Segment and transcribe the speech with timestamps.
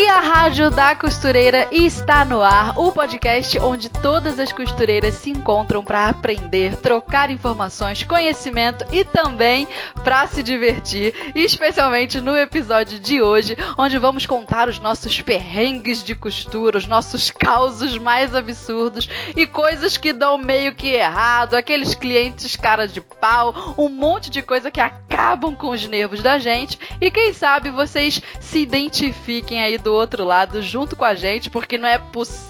[0.00, 5.28] E a Rádio da Costureira está no ar, o podcast onde todas as costureiras se
[5.28, 9.68] encontram para aprender, trocar informações, conhecimento e também
[10.02, 16.14] para se divertir, especialmente no episódio de hoje, onde vamos contar os nossos perrengues de
[16.14, 22.56] costura, os nossos causos mais absurdos e coisas que dão meio que errado, aqueles clientes
[22.56, 27.10] cara de pau, um monte de coisa que acabam com os nervos da gente e
[27.10, 31.76] quem sabe vocês se identifiquem aí do do outro lado junto com a gente, porque
[31.76, 32.49] não é possível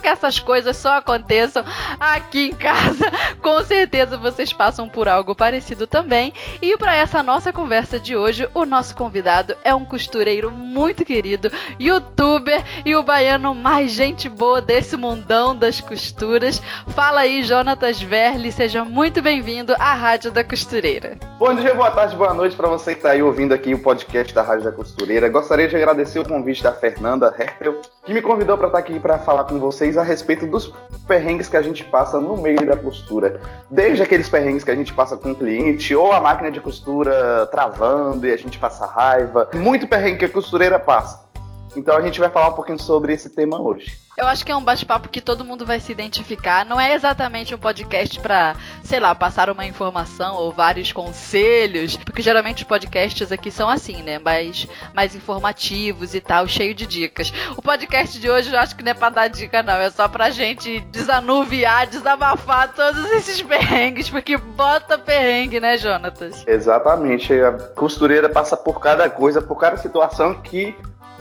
[0.00, 1.64] que essas coisas só aconteçam
[1.98, 3.10] aqui em casa.
[3.42, 6.32] Com certeza vocês passam por algo parecido também.
[6.62, 11.50] E para essa nossa conversa de hoje, o nosso convidado é um costureiro muito querido,
[11.78, 16.62] youtuber e o baiano mais gente boa desse mundão das costuras.
[16.88, 21.16] Fala aí, Jonatas Verli, seja muito bem-vindo à Rádio da Costureira.
[21.38, 24.32] Bom dia, boa tarde, boa noite para você que está aí ouvindo aqui o podcast
[24.32, 25.28] da Rádio da Costureira.
[25.28, 29.18] Gostaria de agradecer o convite da Fernanda Hertel, que me convidou para estar aqui para
[29.18, 30.72] falar com vocês a respeito dos
[31.06, 33.38] perrengues que a gente passa no meio da costura.
[33.70, 37.46] Desde aqueles perrengues que a gente passa com o cliente, ou a máquina de costura
[37.52, 39.50] travando e a gente passa raiva.
[39.54, 41.27] Muito perrengue que a costureira passa.
[41.76, 43.98] Então a gente vai falar um pouquinho sobre esse tema hoje.
[44.18, 46.66] Eu acho que é um bate-papo que todo mundo vai se identificar.
[46.66, 52.20] Não é exatamente um podcast para, sei lá, passar uma informação ou vários conselhos, porque
[52.20, 54.18] geralmente os podcasts aqui são assim, né?
[54.18, 57.32] Mais, mais informativos e tal, cheio de dicas.
[57.56, 59.74] O podcast de hoje eu acho que não é pra dar dica, não.
[59.74, 66.42] É só pra gente desanuviar, desabafar todos esses perrengues, porque bota perrengue, né, Jonatas?
[66.44, 67.32] Exatamente.
[67.34, 70.74] A costureira passa por cada coisa, por cada situação que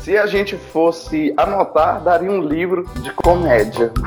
[0.08, 3.92] se a gente fosse anotar, daria um livro de comédia.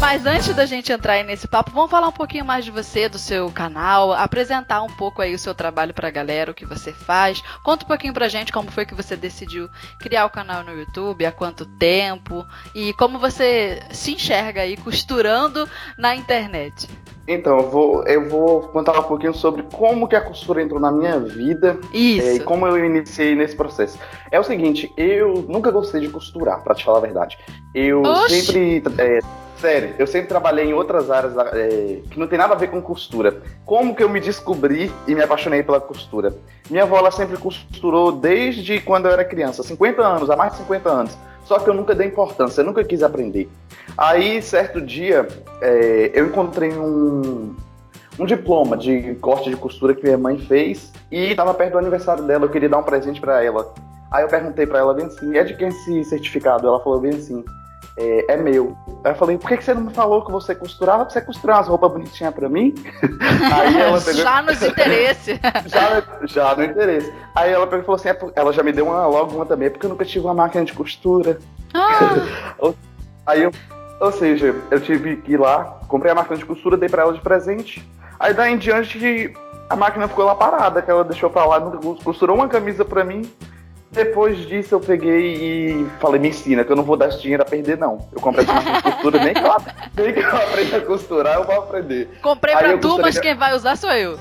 [0.00, 3.08] Mas antes da gente entrar aí nesse papo, vamos falar um pouquinho mais de você,
[3.08, 6.92] do seu canal, apresentar um pouco aí o seu trabalho pra galera, o que você
[6.92, 7.40] faz.
[7.62, 9.70] Conta um pouquinho pra gente como foi que você decidiu
[10.00, 15.68] criar o canal no YouTube, há quanto tempo e como você se enxerga aí costurando
[15.96, 16.88] na internet.
[17.28, 20.92] Então, eu vou, eu vou contar um pouquinho sobre como que a costura entrou na
[20.92, 22.26] minha vida Isso.
[22.26, 23.98] É, e como eu iniciei nesse processo.
[24.30, 27.36] É o seguinte, eu nunca gostei de costurar, para te falar a verdade.
[27.74, 28.42] Eu Oxi.
[28.42, 28.94] sempre.
[28.98, 29.18] É,
[29.58, 32.80] sério, eu sempre trabalhei em outras áreas é, que não tem nada a ver com
[32.80, 33.42] costura.
[33.64, 36.32] Como que eu me descobri e me apaixonei pela costura?
[36.70, 40.58] Minha avó ela sempre costurou desde quando eu era criança, 50 anos, há mais de
[40.58, 41.18] 50 anos.
[41.46, 43.48] Só que eu nunca dei importância, eu nunca quis aprender.
[43.96, 45.28] Aí, certo dia,
[45.60, 47.54] é, eu encontrei um,
[48.18, 52.24] um diploma de corte de costura que minha mãe fez e estava perto do aniversário
[52.24, 53.72] dela, eu queria dar um presente para ela.
[54.10, 56.66] Aí eu perguntei para ela bem assim, é de quem esse certificado?
[56.66, 57.44] Ela falou bem assim,
[57.96, 58.76] é, é meu.
[59.04, 61.04] Aí eu falei, por que, que você não me falou que você costurava?
[61.04, 62.74] Pra você costurar umas roupas bonitinhas pra mim?
[63.54, 64.20] Aí ela pegou...
[64.22, 65.40] já nos interesse.
[65.66, 67.12] já, já no interesse.
[67.34, 69.70] Aí ela pegou e falou assim, é ela já me deu uma, logo uma também,
[69.70, 71.38] porque eu nunca tive uma máquina de costura.
[71.72, 72.16] Ah,
[73.26, 73.50] Aí eu,
[74.00, 77.12] ou seja, eu tive que ir lá, comprei a máquina de costura, dei pra ela
[77.12, 77.84] de presente.
[78.20, 79.34] Aí daí em diante
[79.68, 81.60] a máquina ficou lá parada, que ela deixou pra lá,
[82.04, 83.22] costurou uma camisa pra mim.
[83.90, 87.42] Depois disso eu peguei e falei, me ensina, que eu não vou dar esse dinheiro
[87.42, 88.06] a perder, não.
[88.12, 89.56] Eu comprei de costura, nem que eu,
[89.96, 92.08] nem que eu aprenda a costurar, eu vou aprender.
[92.20, 94.18] comprei Aí pra tu, gostaria mas quem vai usar sou eu.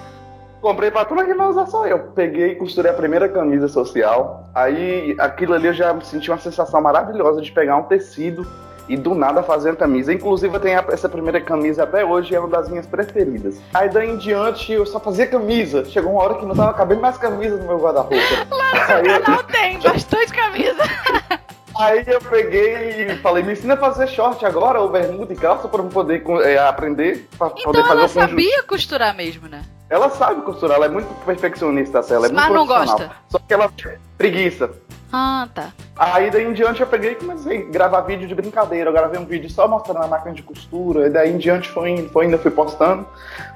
[0.61, 1.99] Comprei pra turma que vai usar só eu.
[2.15, 4.49] Peguei e costurei a primeira camisa social.
[4.55, 8.47] Aí aquilo ali eu já senti uma sensação maravilhosa de pegar um tecido
[8.87, 10.13] e do nada fazer uma camisa.
[10.13, 13.57] Inclusive eu tenho essa primeira camisa até hoje, é uma das minhas preferidas.
[13.73, 15.83] Aí daí em diante eu só fazia camisa.
[15.85, 18.15] Chegou uma hora que não tava cabendo mais camisa no meu guarda-roupa.
[18.93, 20.83] Aí eu- Não tem, bastante camisa.
[21.77, 25.67] Aí eu peguei e falei, me ensina a fazer short agora, ou bermuda e calça,
[25.67, 28.29] pra eu poder é, aprender, pra poder Então fazer ela o conjunto.
[28.29, 29.61] sabia costurar mesmo, né?
[29.89, 33.11] Ela sabe costurar, ela é muito perfeccionista, ela é Mas muito não gosta.
[33.29, 33.69] Só que ela
[34.17, 34.71] preguiça.
[35.17, 35.69] Ah, tá.
[35.97, 38.89] Aí daí em diante eu peguei e comecei a gravar vídeo de brincadeira.
[38.89, 41.91] Eu gravei um vídeo só mostrando a máquina de costura, e daí em diante foi
[41.91, 43.05] indo, foi indo, eu fui postando.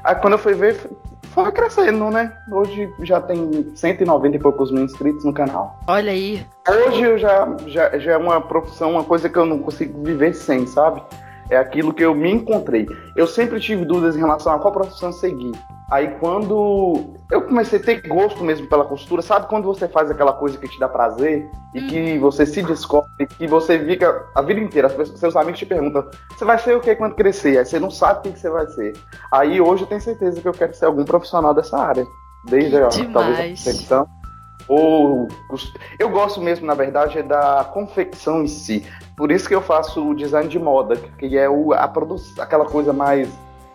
[0.01, 0.91] Aí quando eu fui ver, foi-
[1.33, 2.31] foi crescendo, né?
[2.49, 5.77] Hoje já tem 190 e poucos mil inscritos no canal.
[5.85, 6.45] Olha aí.
[6.87, 10.33] Hoje eu já, já, já é uma profissão, uma coisa que eu não consigo viver
[10.33, 11.03] sem, sabe?
[11.49, 12.87] É aquilo que eu me encontrei.
[13.15, 15.51] Eu sempre tive dúvidas em relação a qual profissão seguir.
[15.91, 20.33] Aí quando eu comecei a ter gosto mesmo pela costura, sabe quando você faz aquela
[20.33, 22.19] coisa que te dá prazer e que uhum.
[22.19, 26.45] você se descobre, que você fica a vida inteira, pessoas, seus amigos te perguntam, você
[26.45, 27.57] vai ser o que quando crescer?
[27.57, 28.93] Aí você não sabe o que você vai ser.
[29.31, 32.05] Aí hoje eu tenho certeza que eu quero ser algum profissional dessa área.
[32.45, 34.07] Desde a, talvez a confecção.
[34.67, 35.27] Ou
[35.97, 38.85] eu gosto mesmo, na verdade, é da confecção em si.
[39.19, 41.91] Por isso que eu faço o design de moda, que é o, a
[42.39, 43.27] aquela coisa mais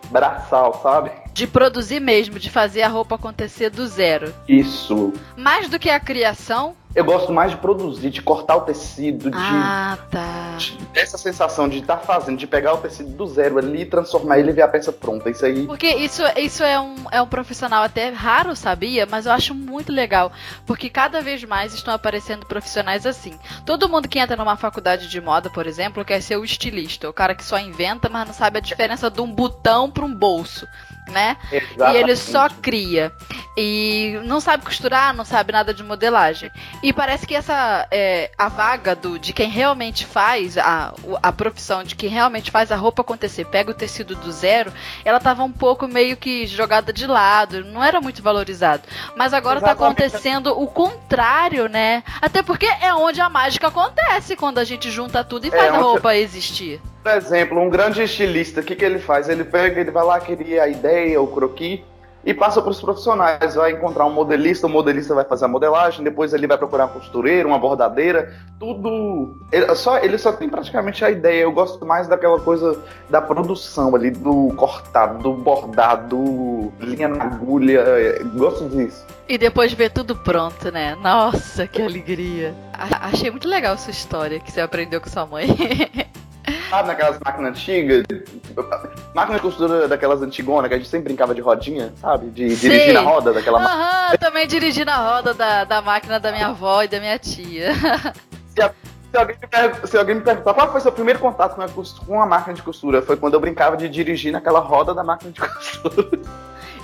[0.09, 1.11] braçal, sabe?
[1.35, 4.33] De produzir mesmo, de fazer a roupa acontecer do zero.
[4.47, 5.11] Isso.
[5.35, 9.37] Mais do que a criação, eu gosto mais de produzir, de cortar o tecido, de.
[9.37, 10.55] Ah, tá.
[10.57, 14.39] De, essa sensação de estar tá fazendo, de pegar o tecido do zero ali, transformar
[14.39, 15.29] ele e ver a peça pronta.
[15.29, 15.65] Isso aí.
[15.65, 19.05] Porque isso, isso é, um, é um profissional até raro, sabia?
[19.05, 20.31] Mas eu acho muito legal.
[20.65, 23.37] Porque cada vez mais estão aparecendo profissionais assim.
[23.65, 27.09] Todo mundo que entra numa faculdade de moda, por exemplo, quer ser o estilista.
[27.09, 30.15] O cara que só inventa, mas não sabe a diferença de um botão para um
[30.15, 30.65] bolso
[31.09, 31.37] né?
[31.51, 31.95] Exatamente.
[31.95, 33.11] E ele só cria.
[33.57, 36.51] E não sabe costurar, não sabe nada de modelagem.
[36.83, 40.93] E parece que essa é, a vaga do, de quem realmente faz a,
[41.23, 44.73] a profissão, de quem realmente faz a roupa acontecer, pega o tecido do zero,
[45.05, 48.83] ela tava um pouco meio que jogada de lado, não era muito valorizado.
[49.15, 49.97] Mas agora tá Exatamente.
[49.97, 52.03] tá acontecendo o contrário, né?
[52.21, 55.73] Até porque é onde a mágica acontece quando a gente junta tudo e é faz
[55.73, 56.81] é, a roupa existir.
[57.05, 59.29] Por exemplo, um grande estilista, o que, que ele faz?
[59.29, 61.81] Ele pega, ele vai lá, cria a ideia, o croquis,
[62.25, 63.53] e passa para os profissionais.
[63.53, 66.93] Vai encontrar um modelista, o modelista vai fazer a modelagem, depois ele vai procurar uma
[66.93, 69.39] costureira, uma bordadeira, tudo.
[69.51, 71.43] Ele só, ele só tem praticamente a ideia.
[71.43, 72.75] Eu gosto mais daquela coisa
[73.07, 77.83] da produção ali, do cortado, do bordado, linha na agulha.
[78.33, 79.05] Gosto disso.
[79.29, 80.95] E depois ver tudo pronto, né?
[80.95, 82.55] Nossa, que alegria.
[82.73, 85.45] Achei muito legal sua história que você aprendeu com sua mãe.
[86.69, 88.03] Sabe naquelas máquinas antigas?
[89.13, 92.27] Máquina de costura daquelas antigonas que a gente sempre brincava de rodinha, sabe?
[92.27, 92.69] De Sei.
[92.69, 93.81] dirigir na roda daquela máquina.
[93.81, 97.17] Aham, eu também dirigi na roda da, da máquina da minha avó e da minha
[97.17, 97.71] tia.
[98.55, 98.71] Se, a,
[99.11, 101.67] se, alguém me se alguém me perguntar qual foi seu primeiro contato com a,
[102.05, 105.31] com a máquina de costura, foi quando eu brincava de dirigir naquela roda da máquina
[105.31, 106.21] de costura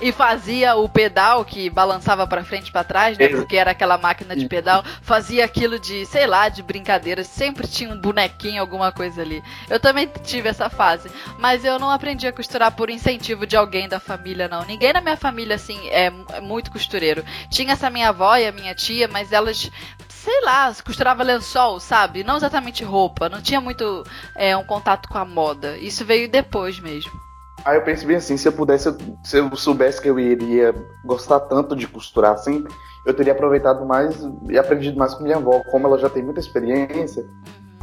[0.02, 3.28] e fazia o pedal que balançava para frente e para trás, né?
[3.28, 7.90] Porque era aquela máquina de pedal, fazia aquilo de, sei lá, de brincadeira, sempre tinha
[7.90, 9.42] um bonequinho, alguma coisa ali.
[9.70, 11.08] Eu também tive essa fase,
[11.38, 14.64] mas eu não aprendi a costurar por incentivo de alguém da família não.
[14.64, 17.24] Ninguém na minha família assim é, é muito costureiro.
[17.48, 19.70] Tinha essa minha avó e a minha tia, mas elas
[20.08, 22.22] sei lá, costurava lençol, sabe?
[22.22, 24.04] Não exatamente roupa, não tinha muito
[24.36, 25.76] é, um contato com a moda.
[25.78, 27.31] Isso veio depois mesmo.
[27.64, 30.74] Aí eu pensei bem assim, se eu pudesse, se eu soubesse que eu iria
[31.04, 32.64] gostar tanto de costurar assim,
[33.06, 34.16] eu teria aproveitado mais
[34.48, 37.24] e aprendido mais com minha avó, como ela já tem muita experiência.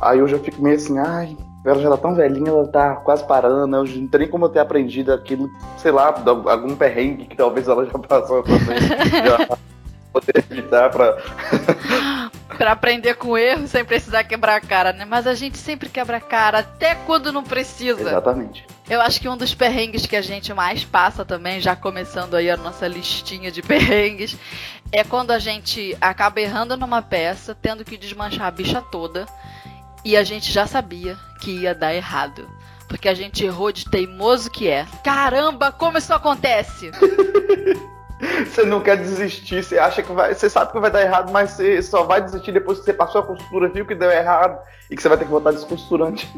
[0.01, 3.25] Aí eu já fico meio assim, ai, ela já tá tão velhinha, ela tá quase
[3.25, 7.67] parando, eu não tem como eu ter aprendido aquilo, sei lá, algum perrengue que talvez
[7.67, 8.79] ela já passou também.
[9.25, 9.57] já
[10.11, 11.17] poder evitar pra.
[12.59, 15.05] Pra aprender com erro sem precisar quebrar a cara, né?
[15.05, 18.01] Mas a gente sempre quebra a cara, até quando não precisa.
[18.01, 18.67] Exatamente.
[18.89, 22.51] Eu acho que um dos perrengues que a gente mais passa também, já começando aí
[22.51, 24.37] a nossa listinha de perrengues,
[24.91, 29.25] é quando a gente acaba errando numa peça, tendo que desmanchar a bicha toda,
[30.03, 32.45] e a gente já sabia que ia dar errado.
[32.89, 34.85] Porque a gente errou de teimoso que é.
[35.01, 36.91] Caramba, como isso acontece?
[38.45, 40.33] você não quer desistir, você acha que vai.
[40.33, 43.21] Você sabe que vai dar errado, mas você só vai desistir depois que você passou
[43.21, 44.59] a costura, viu que deu errado
[44.89, 46.29] e que você vai ter que voltar descosturante.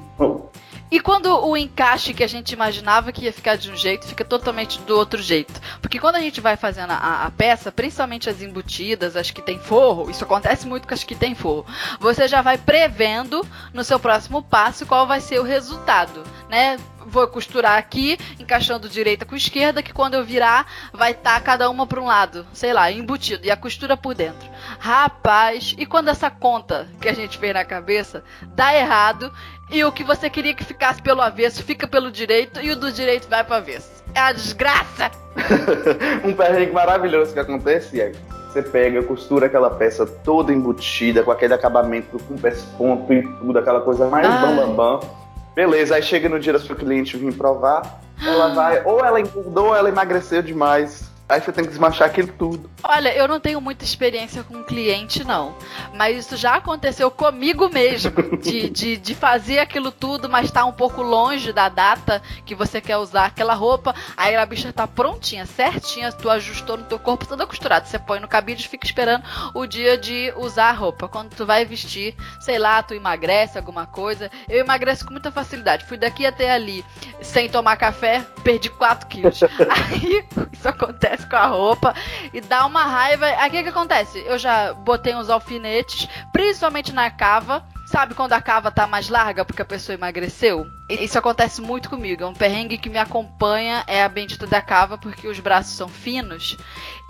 [0.92, 4.26] E quando o encaixe que a gente imaginava que ia ficar de um jeito, fica
[4.26, 5.60] totalmente do outro jeito.
[5.82, 9.58] Porque quando a gente vai fazendo a, a, peça, principalmente as embutidas, as que tem
[9.58, 11.66] forro, isso acontece muito com as que tem forro,
[11.98, 16.78] você já vai prevendo no seu próximo passo qual vai ser o resultado, né?
[17.06, 21.70] Vou costurar aqui, encaixando direita com esquerda, que quando eu virar, vai estar tá cada
[21.70, 24.50] uma para um lado, sei lá, embutido, e a costura por dentro.
[24.80, 28.24] Rapaz, e quando essa conta que a gente fez na cabeça
[28.56, 29.32] dá errado,
[29.72, 32.92] e o que você queria que ficasse pelo avesso fica pelo direito e o do
[32.92, 34.04] direito vai para avesso.
[34.14, 35.10] É a desgraça!
[36.26, 38.12] um perrengue maravilhoso que acontece é
[38.52, 42.36] você pega, costura aquela peça toda embutida, com aquele acabamento com
[42.78, 44.42] ponto e tudo, aquela coisa mais ah.
[44.42, 45.21] bam, bam, bam.
[45.54, 49.68] Beleza, aí chega no dia da sua cliente vir provar, ela vai, ou ela engordou
[49.68, 51.11] ou ela emagreceu demais.
[51.32, 52.70] Aí você tem que desmanchar aquilo tudo.
[52.84, 55.56] Olha, eu não tenho muita experiência com cliente, não.
[55.96, 58.12] Mas isso já aconteceu comigo mesmo.
[58.42, 62.82] De, de, de fazer aquilo tudo, mas tá um pouco longe da data que você
[62.82, 63.94] quer usar aquela roupa.
[64.18, 67.86] Aí a bicha tá prontinha, certinha, tu ajustou no teu corpo toda costurada.
[67.86, 69.24] Você põe no cabide e fica esperando
[69.54, 71.08] o dia de usar a roupa.
[71.08, 74.30] Quando tu vai vestir, sei lá, tu emagrece alguma coisa.
[74.50, 75.86] Eu emagreço com muita facilidade.
[75.86, 76.84] Fui daqui até ali
[77.22, 79.40] sem tomar café, perdi 4 quilos.
[79.70, 81.94] Aí isso acontece com a roupa
[82.34, 83.26] e dá uma raiva.
[83.26, 84.24] Aí o que, que acontece?
[84.26, 87.64] Eu já botei uns alfinetes, principalmente na cava.
[87.92, 90.66] Sabe quando a cava tá mais larga porque a pessoa emagreceu?
[90.88, 92.24] Isso acontece muito comigo.
[92.24, 95.90] É um perrengue que me acompanha é a bendita da cava porque os braços são
[95.90, 96.58] finos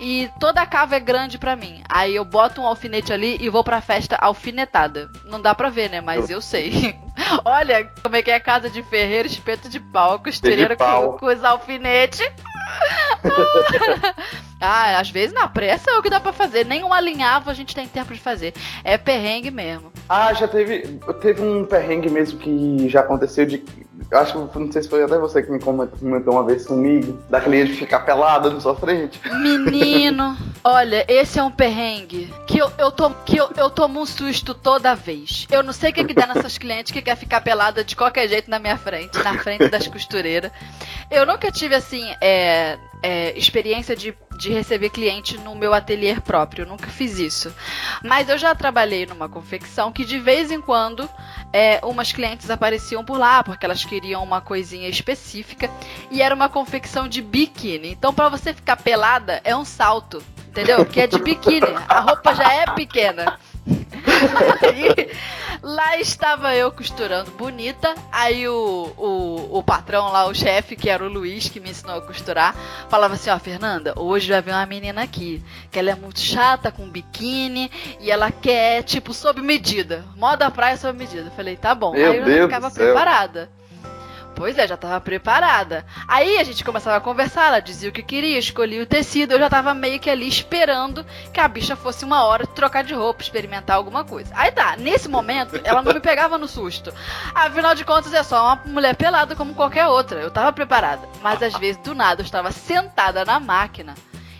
[0.00, 1.80] e toda a cava é grande para mim.
[1.88, 5.08] Aí eu boto um alfinete ali e vou pra festa alfinetada.
[5.24, 6.00] Não dá pra ver, né?
[6.00, 6.98] Mas eu sei.
[7.44, 11.26] Olha como é que é a casa de ferreiro, espeto de pau, costureira com, com
[11.26, 12.20] os alfinetes.
[14.60, 16.64] ah, às vezes na pressa é o que dá pra fazer.
[16.64, 18.54] Nem um alinhavo a gente tem tempo de fazer.
[18.84, 19.92] É perrengue mesmo.
[20.08, 20.98] Ah, já teve.
[21.20, 23.64] Teve um perrengue mesmo que já aconteceu de.
[24.12, 27.18] Eu acho que não sei se foi até você que me comentou uma vez comigo,
[27.30, 29.18] da cliente ficar pelada na sua frente.
[29.40, 34.04] Menino, olha, esse é um perrengue que eu, eu, tomo, que eu, eu tomo um
[34.04, 35.46] susto toda vez.
[35.50, 38.28] Eu não sei o que, que dá nessas clientes que quer ficar pelada de qualquer
[38.28, 40.52] jeito na minha frente, na frente das costureiras.
[41.10, 46.66] Eu nunca tive assim, é, é, experiência de, de receber cliente no meu ateliê próprio,
[46.66, 47.54] nunca fiz isso.
[48.02, 51.08] Mas eu já trabalhei numa confecção que de vez em quando
[51.52, 55.70] é, umas clientes apareciam por lá porque elas queriam uma coisinha específica
[56.10, 57.92] e era uma confecção de biquíni.
[57.92, 60.84] Então, para você ficar pelada, é um salto, entendeu?
[60.84, 63.38] Porque é de biquíni, a roupa já é pequena.
[64.62, 65.10] Aí,
[65.62, 67.94] lá estava eu costurando bonita.
[68.10, 71.96] Aí o, o, o patrão lá, o chefe, que era o Luiz, que me ensinou
[71.96, 72.54] a costurar,
[72.88, 76.72] falava assim: Ó, Fernanda, hoje vai vir uma menina aqui, que ela é muito chata
[76.72, 80.04] com biquíni e ela quer, tipo, sob medida.
[80.16, 81.28] Moda praia sob medida.
[81.28, 81.92] Eu falei: tá bom.
[81.92, 83.50] Meu Aí eu Deus ficava preparada.
[84.34, 85.84] Pois é, já tava preparada.
[86.08, 89.38] Aí a gente começava a conversar, ela dizia o que queria, escolhia o tecido, eu
[89.38, 93.22] já tava meio que ali esperando que a bicha fosse uma hora trocar de roupa,
[93.22, 94.32] experimentar alguma coisa.
[94.34, 96.92] Aí tá, nesse momento, ela não me pegava no susto.
[97.34, 100.20] Afinal de contas, é só uma mulher pelada como qualquer outra.
[100.20, 101.06] Eu tava preparada.
[101.22, 103.94] Mas às vezes, do nada, eu estava sentada na máquina.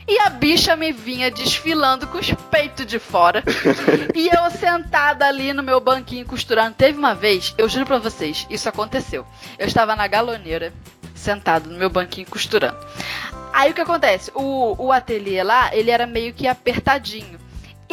[0.07, 3.43] E a bicha me vinha desfilando com os peitos de fora.
[4.15, 6.75] e eu sentada ali no meu banquinho costurando.
[6.75, 9.27] Teve uma vez, eu juro pra vocês, isso aconteceu.
[9.59, 10.73] Eu estava na galoneira,
[11.15, 12.79] sentado no meu banquinho costurando.
[13.53, 14.31] Aí o que acontece?
[14.35, 17.42] O, o ateliê lá, ele era meio que apertadinho.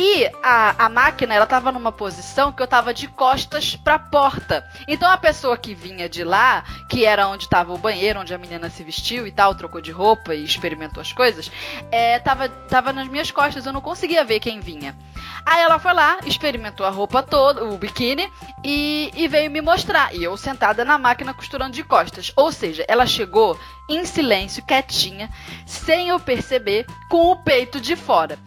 [0.01, 4.65] E a, a máquina, ela tava numa posição que eu tava de costas pra porta.
[4.87, 8.37] Então a pessoa que vinha de lá, que era onde tava o banheiro, onde a
[8.37, 11.51] menina se vestiu e tal, trocou de roupa e experimentou as coisas,
[11.91, 14.95] é, tava, tava nas minhas costas, eu não conseguia ver quem vinha.
[15.45, 18.31] Aí ela foi lá, experimentou a roupa toda, o biquíni,
[18.63, 20.15] e, e veio me mostrar.
[20.15, 22.31] E eu sentada na máquina costurando de costas.
[22.37, 25.29] Ou seja, ela chegou em silêncio, quietinha,
[25.65, 28.39] sem eu perceber, com o peito de fora.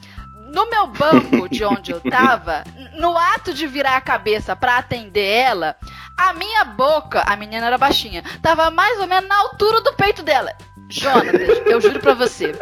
[0.52, 2.62] No meu banco de onde eu tava,
[2.98, 5.74] no ato de virar a cabeça pra atender ela,
[6.14, 10.22] a minha boca, a menina era baixinha, tava mais ou menos na altura do peito
[10.22, 10.54] dela.
[10.92, 11.32] Jonas,
[11.64, 12.52] eu juro pra você,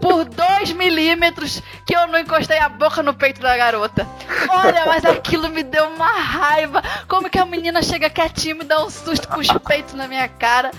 [0.00, 4.06] por dois milímetros que eu não encostei a boca no peito da garota.
[4.48, 6.82] Olha, mas aquilo me deu uma raiva.
[7.08, 10.06] Como que a menina chega quietinha e me dá um susto com os peitos na
[10.06, 10.70] minha cara.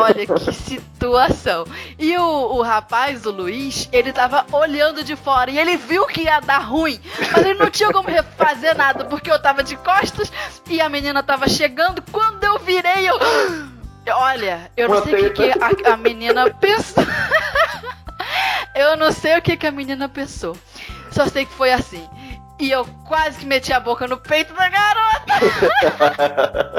[0.00, 1.66] Olha que situação.
[1.98, 6.22] E o, o rapaz, o Luiz, ele tava olhando de fora e ele viu que
[6.22, 7.00] ia dar ruim,
[7.32, 10.32] mas ele não tinha como fazer nada porque eu tava de costas
[10.68, 12.02] e a menina tava chegando.
[12.12, 13.18] Quando eu virei, eu.
[14.12, 17.04] Olha, eu não sei o que, que a, a menina pensou.
[18.74, 20.56] eu não sei o que, que a menina pensou.
[21.10, 22.08] Só sei que foi assim.
[22.58, 25.34] E eu quase que meti a boca no peito da garota.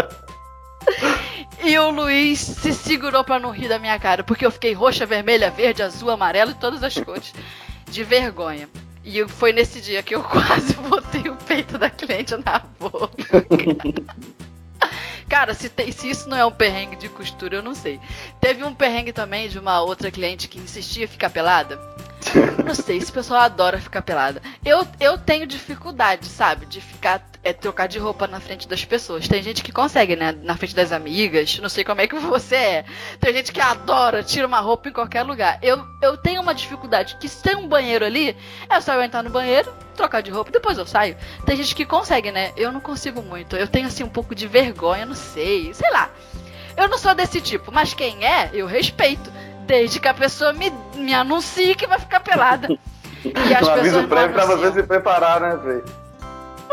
[1.64, 5.06] e o Luiz se segurou pra não rir da minha cara, porque eu fiquei roxa,
[5.06, 7.34] vermelha, verde, azul, amarelo e todas as cores.
[7.86, 8.68] De vergonha.
[9.04, 13.46] E foi nesse dia que eu quase botei o peito da cliente na boca.
[15.30, 18.00] Cara, se, tem, se, isso não é um perrengue de costura, eu não sei.
[18.40, 21.80] Teve um perrengue também de uma outra cliente que insistia em ficar pelada.
[22.66, 24.42] Não sei, esse pessoal adora ficar pelada.
[24.66, 26.66] Eu, eu tenho dificuldade, sabe?
[26.66, 29.28] De ficar, é, trocar de roupa na frente das pessoas.
[29.28, 30.36] Tem gente que consegue, né?
[30.44, 31.60] Na frente das amigas.
[31.60, 32.86] Não sei como é que você é.
[33.20, 35.60] Tem gente que adora, tira uma roupa em qualquer lugar.
[35.62, 38.36] Eu, eu tenho uma dificuldade que se tem um banheiro ali,
[38.70, 41.16] é só eu entrar no banheiro, trocar de roupa, depois eu saio.
[41.46, 42.52] Tem gente que consegue, né?
[42.58, 43.56] Eu não consigo muito.
[43.56, 45.74] Eu tenho, assim, um pouco de vergonha, não sei.
[45.74, 46.10] Sei lá.
[46.76, 49.32] Eu não sou desse tipo, mas quem é, eu respeito
[49.68, 52.70] Desde que a pessoa me, me anuncie que vai ficar pelada.
[53.26, 56.07] E as um aviso prévio pra você se preparar, né, Fê?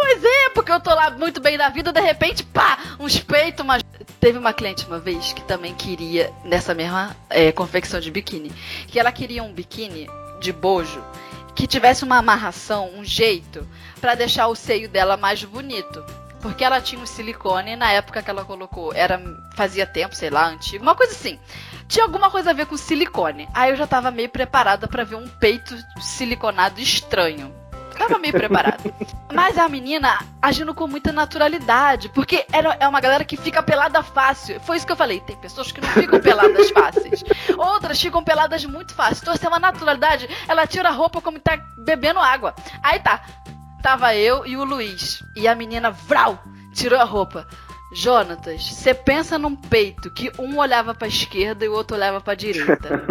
[0.06, 3.64] Pois é, porque eu tô lá muito bem da vida, de repente, pá, uns peitos,
[3.64, 3.82] mas
[4.20, 8.52] teve uma cliente uma vez que também queria, nessa mesma é, confecção de biquíni,
[8.86, 10.06] que ela queria um biquíni
[10.40, 11.02] de bojo
[11.54, 13.66] que tivesse uma amarração, um jeito,
[13.98, 16.04] para deixar o seio dela mais bonito.
[16.42, 18.92] Porque ela tinha um silicone na época que ela colocou.
[18.92, 19.18] Era.
[19.56, 20.82] Fazia tempo, sei lá, antigo.
[20.82, 21.38] Uma coisa assim.
[21.88, 23.48] Tinha alguma coisa a ver com silicone.
[23.54, 27.50] Aí eu já tava meio preparada para ver um peito siliconado estranho.
[27.94, 28.78] Tava meio preparada.
[29.32, 32.08] Mas a menina agindo com muita naturalidade.
[32.08, 34.60] Porque era, é uma galera que fica pelada fácil.
[34.60, 35.20] Foi isso que eu falei.
[35.20, 37.24] Tem pessoas que não ficam peladas fáceis.
[37.56, 39.22] Outras ficam peladas muito fácil.
[39.22, 42.54] Então, se é uma naturalidade, ela tira a roupa como tá bebendo água.
[42.82, 43.22] Aí tá
[43.84, 45.22] tava eu e o Luiz.
[45.36, 47.46] E a menina, vral, tirou a roupa.
[47.94, 52.34] Jonatas, você pensa num peito que um olhava pra esquerda e o outro olhava pra
[52.34, 53.04] direita.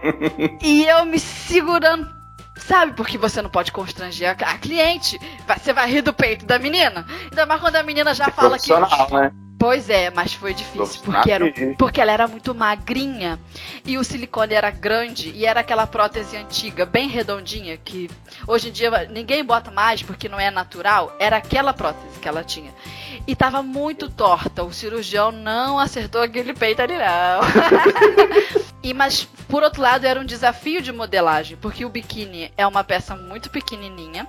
[0.60, 2.10] e eu me segurando,
[2.56, 2.92] sabe?
[2.92, 5.20] Porque você não pode constranger a, a cliente.
[5.46, 7.06] Você vai rir do peito da menina.
[7.30, 8.72] Ainda mais quando a menina já fala que.
[8.72, 9.32] Né?
[9.58, 13.38] Pois é, mas foi difícil, porque, era, porque ela era muito magrinha
[13.84, 18.10] e o silicone era grande e era aquela prótese antiga, bem redondinha, que
[18.46, 21.14] hoje em dia ninguém bota mais porque não é natural.
[21.18, 22.72] Era aquela prótese que ela tinha.
[23.26, 27.40] E tava muito torta, o cirurgião não acertou aquele peito ali, não.
[28.82, 32.84] e, mas, por outro lado, era um desafio de modelagem, porque o biquíni é uma
[32.84, 34.28] peça muito pequenininha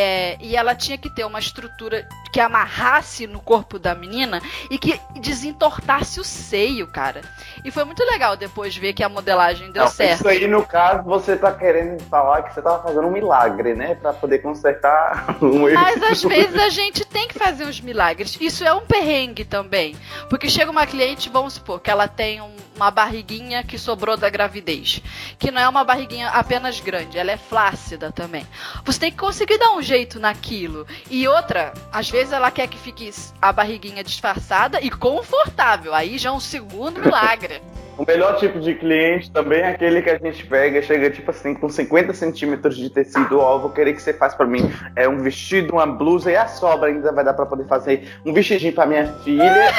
[0.00, 4.40] é, e ela tinha que ter uma estrutura que amarrasse no corpo da menina
[4.70, 7.22] e que desentortasse o seio, cara.
[7.64, 10.20] E foi muito legal depois ver que a modelagem deu Não, certo.
[10.20, 13.96] Isso aí, no caso, você tá querendo falar que você tava fazendo um milagre, né?
[13.96, 15.80] Pra poder consertar um erro.
[15.80, 18.38] Mas às vezes a gente tem que fazer uns milagres.
[18.40, 19.96] Isso é um perrengue também.
[20.30, 24.30] Porque chega uma cliente, vamos supor, que ela tem um, uma barriguinha que sobrou da
[24.30, 25.02] gravidez.
[25.40, 28.46] Que não é uma barriguinha apenas grande, ela é flácida também.
[28.84, 30.86] Você tem que conseguir dar um jeito naquilo.
[31.10, 35.94] E outra, às vezes ela quer que fique a barriguinha disfarçada e confortável.
[35.94, 37.62] Aí já é um segundo milagre.
[37.96, 41.52] O melhor tipo de cliente também é aquele que a gente pega, chega tipo assim,
[41.52, 45.18] com 50 centímetros de tecido, ó, vou querer que você faça para mim é um
[45.18, 48.86] vestido, uma blusa e a sobra ainda vai dar para poder fazer um vestidinho para
[48.86, 49.72] minha filha.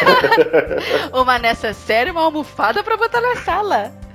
[1.13, 4.08] uma nessa série, uma almofada para botar na sala.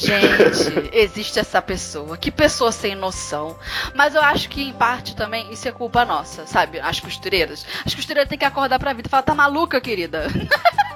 [0.00, 2.16] Gente, existe essa pessoa.
[2.16, 3.56] Que pessoa sem noção.
[3.94, 6.80] Mas eu acho que, em parte, também, isso é culpa nossa, sabe?
[6.80, 7.66] As costureiras.
[7.84, 10.26] As costureiras têm que acordar pra vida e falar: tá maluca, querida?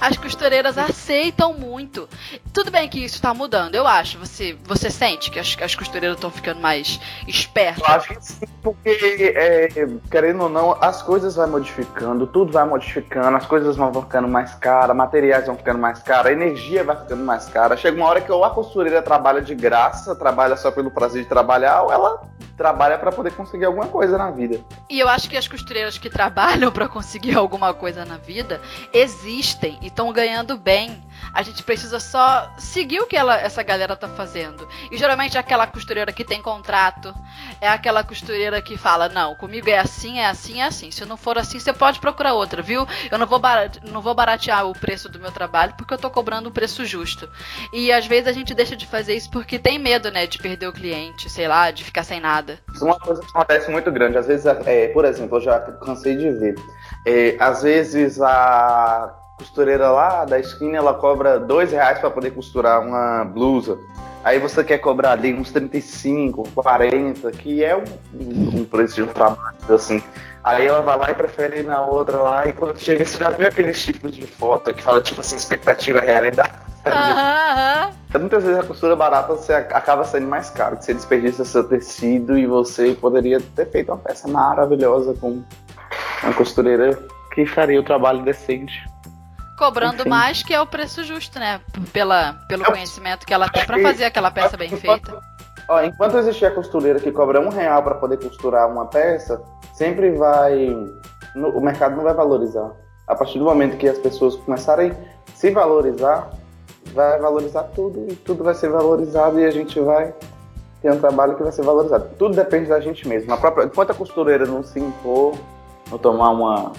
[0.00, 2.08] As costureiras aceitam muito.
[2.52, 4.18] Tudo bem que isso tá mudando, eu acho.
[4.18, 7.86] Você, você sente que as, as costureiras estão ficando mais espertas?
[7.88, 9.68] Eu acho que sim, porque, é,
[10.10, 14.54] querendo ou não, as coisas vão modificando, tudo vai modificando, as coisas vão ficando mais
[14.54, 17.76] caras, materiais vão ficando mais caros, a energia vai ficando mais cara.
[17.76, 21.28] Chega uma hora que ou a costureira trabalha de graça, trabalha só pelo prazer de
[21.28, 22.22] trabalhar, ou ela
[22.56, 24.60] trabalha para poder conseguir alguma coisa na vida.
[24.88, 28.60] E eu acho que as costureiras que trabalham para conseguir alguma coisa na vida
[28.92, 31.04] existem e estão ganhando bem.
[31.36, 34.66] A gente precisa só seguir o que ela, essa galera tá fazendo.
[34.90, 37.14] E geralmente é aquela costureira que tem contrato,
[37.60, 40.90] é aquela costureira que fala: não, comigo é assim, é assim, é assim.
[40.90, 42.86] Se não for assim, você pode procurar outra, viu?
[43.10, 43.38] Eu não vou,
[43.92, 47.28] não vou baratear o preço do meu trabalho porque eu tô cobrando um preço justo.
[47.70, 50.68] E às vezes a gente deixa de fazer isso porque tem medo, né, de perder
[50.68, 52.58] o cliente, sei lá, de ficar sem nada.
[52.74, 54.16] É uma coisa que acontece muito grande.
[54.16, 56.54] Às vezes, é, por exemplo, eu já cansei de ver.
[57.06, 62.80] É, às vezes a costureira lá da esquina ela cobra dois reais para poder costurar
[62.80, 63.78] uma blusa.
[64.24, 69.06] Aí você quer cobrar ali uns 35, 40, que é um, um preço de um
[69.06, 70.02] trabalho, assim.
[70.42, 73.30] Aí ela vai lá e prefere ir na outra lá, e quando chega, você já
[73.30, 76.52] viu aqueles tipos de foto que fala, tipo assim, expectativa realidade.
[76.86, 78.20] Uhum, uhum.
[78.20, 82.36] Muitas vezes a costura barata você acaba sendo mais caro, que você desperdiça seu tecido
[82.36, 85.42] e você poderia ter feito uma peça maravilhosa com
[86.22, 86.98] uma costureira
[87.32, 88.84] que faria o trabalho decente.
[89.56, 90.08] Cobrando Enfim.
[90.08, 91.60] mais que é o preço justo, né?
[91.92, 95.18] Pela, pelo é conhecimento que ela tem para fazer aquela peça bem feita.
[95.68, 99.42] Ó, enquanto existir a costureira que cobra um real para poder costurar uma peça,
[99.74, 100.68] sempre vai.
[101.34, 102.70] No, o mercado não vai valorizar.
[103.06, 106.30] A partir do momento que as pessoas começarem a se valorizar,
[106.92, 110.14] vai valorizar tudo e tudo vai ser valorizado e a gente vai
[110.82, 112.08] ter um trabalho que vai ser valorizado.
[112.18, 113.32] Tudo depende da gente mesmo.
[113.32, 115.34] A própria, enquanto a costureira não se impor,
[115.90, 116.72] não tomar uma,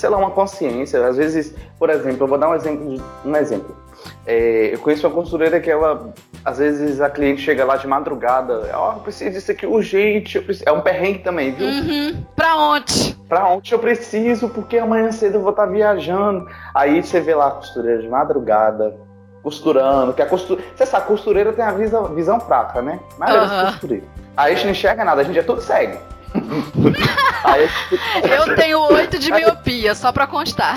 [0.00, 1.06] sei lá, uma consciência.
[1.06, 2.96] Às vezes, por exemplo, eu vou dar um exemplo.
[3.24, 3.76] Um exemplo.
[4.26, 8.70] É, eu conheço uma costureira que ela, às vezes a cliente chega lá de madrugada,
[8.72, 10.66] ó, oh, eu preciso disso aqui urgente, preciso...
[10.66, 11.66] é um perrengue também, viu?
[11.66, 12.24] Uhum.
[12.34, 13.14] Pra onde?
[13.28, 16.48] Pra onde eu preciso, porque amanhã cedo eu vou estar tá viajando.
[16.74, 18.96] Aí você vê lá a costureira de madrugada,
[19.42, 20.62] costurando, que a costura.
[20.74, 22.98] Você sabe, costureira tem a visão, visão prática, né?
[23.18, 23.66] Mas uhum.
[23.72, 24.06] costureira.
[24.34, 25.98] Aí a gente não enxerga nada, a gente é tudo cego.
[28.22, 30.76] Eu tenho oito de miopia, só pra constar.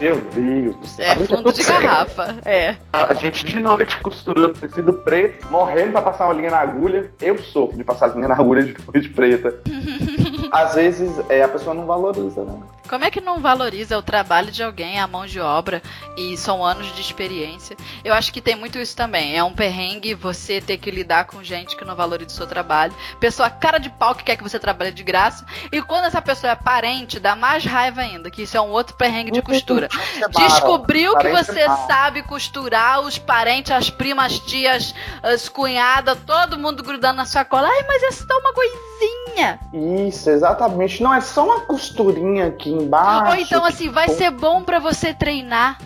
[0.00, 0.98] Meu Deus.
[0.98, 2.76] É, fundo de garrafa, é.
[2.92, 7.10] A gente de noite costurando tecido preto, morrendo pra passar uma linha na agulha.
[7.20, 9.58] Eu sofro de passar linha na agulha de, de preta.
[10.52, 12.58] Às vezes é, a pessoa não valoriza, né?
[12.88, 15.82] Como é que não valoriza o trabalho de alguém, a mão de obra
[16.16, 17.76] e são anos de experiência?
[18.04, 19.36] Eu acho que tem muito isso também.
[19.36, 22.94] É um perrengue você ter que lidar com gente que não valoriza o seu trabalho.
[23.18, 25.44] Pessoa cara de pau que quer que você trabalhe de graça.
[25.72, 28.96] E quando essa pessoa é parente, dá mais raiva ainda, que isso é um outro
[28.96, 29.88] perrengue de costura.
[30.36, 36.82] Descobriu que você sabe costurar os parentes, as primas, as tias, as cunhadas, todo mundo
[36.82, 37.68] grudando na sua cola.
[37.68, 39.25] Ai, mas é só uma coisinha.
[39.72, 41.02] Isso, exatamente.
[41.02, 43.32] Não é só uma costurinha aqui embaixo.
[43.32, 45.78] Ou então, assim, vai ser bom para você treinar.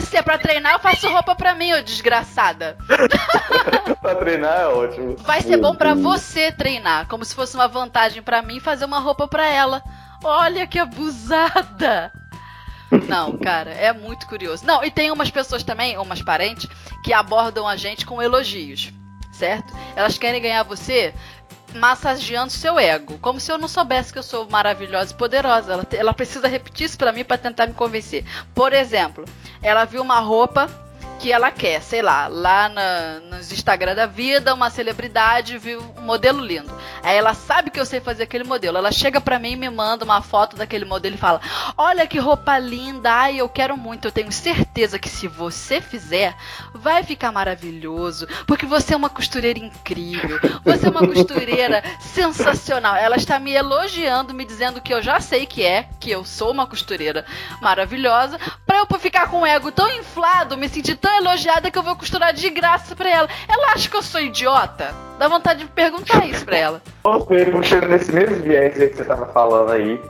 [0.00, 2.76] Se é pra treinar, eu faço roupa pra mim, ô desgraçada.
[4.00, 5.16] pra treinar é ótimo.
[5.18, 9.00] Vai ser bom para você treinar, como se fosse uma vantagem para mim fazer uma
[9.00, 9.82] roupa para ela.
[10.22, 12.12] Olha que abusada.
[13.08, 14.64] Não, cara, é muito curioso.
[14.64, 16.68] Não, e tem umas pessoas também, umas parentes,
[17.02, 18.92] que abordam a gente com elogios,
[19.32, 19.74] certo?
[19.96, 21.12] Elas querem ganhar você
[21.76, 25.72] massageando seu ego, como se eu não soubesse que eu sou maravilhosa e poderosa.
[25.72, 28.24] Ela, ela precisa repetir isso para mim para tentar me convencer.
[28.54, 29.24] Por exemplo,
[29.62, 30.68] ela viu uma roupa
[31.18, 36.02] que ela quer, sei lá, lá na, nos Instagram da vida, uma celebridade viu um
[36.02, 36.72] modelo lindo.
[37.02, 38.76] Aí ela sabe que eu sei fazer aquele modelo.
[38.76, 41.40] Ela chega pra mim e me manda uma foto daquele modelo e fala:
[41.76, 44.08] Olha que roupa linda, ai, eu quero muito.
[44.08, 46.34] Eu tenho certeza que se você fizer,
[46.74, 48.26] vai ficar maravilhoso.
[48.46, 50.38] Porque você é uma costureira incrível.
[50.64, 52.96] Você é uma costureira sensacional.
[52.96, 56.50] Ela está me elogiando, me dizendo que eu já sei que é, que eu sou
[56.50, 57.24] uma costureira
[57.60, 58.38] maravilhosa.
[58.66, 61.96] Pra eu ficar com o ego tão inflado, me sentir tão elogiada que eu vou
[61.96, 63.28] costurar de graça pra ela.
[63.48, 64.94] Ela acha que eu sou idiota?
[65.18, 66.82] Dá vontade de perguntar isso pra ela.
[67.52, 70.00] Puxando nesse mesmo viés que você tava falando aí,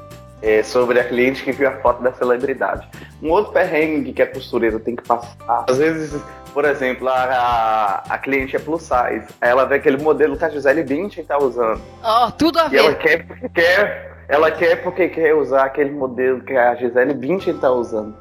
[0.42, 2.88] é, sobre a cliente que viu a foto da celebridade.
[3.22, 5.64] Um outro perrengue que a costureira tem que passar.
[5.68, 6.20] Às vezes,
[6.52, 9.26] por exemplo, a, a, a cliente é plus size.
[9.40, 11.80] Aí ela vê aquele modelo que a Gisele Bündchen tá usando.
[12.02, 12.76] Ó, oh, tudo a ver.
[12.76, 14.16] E ela quer porque quer.
[14.28, 18.14] Ela quer porque quer usar aquele modelo que a Gisele Bündchen tá usando.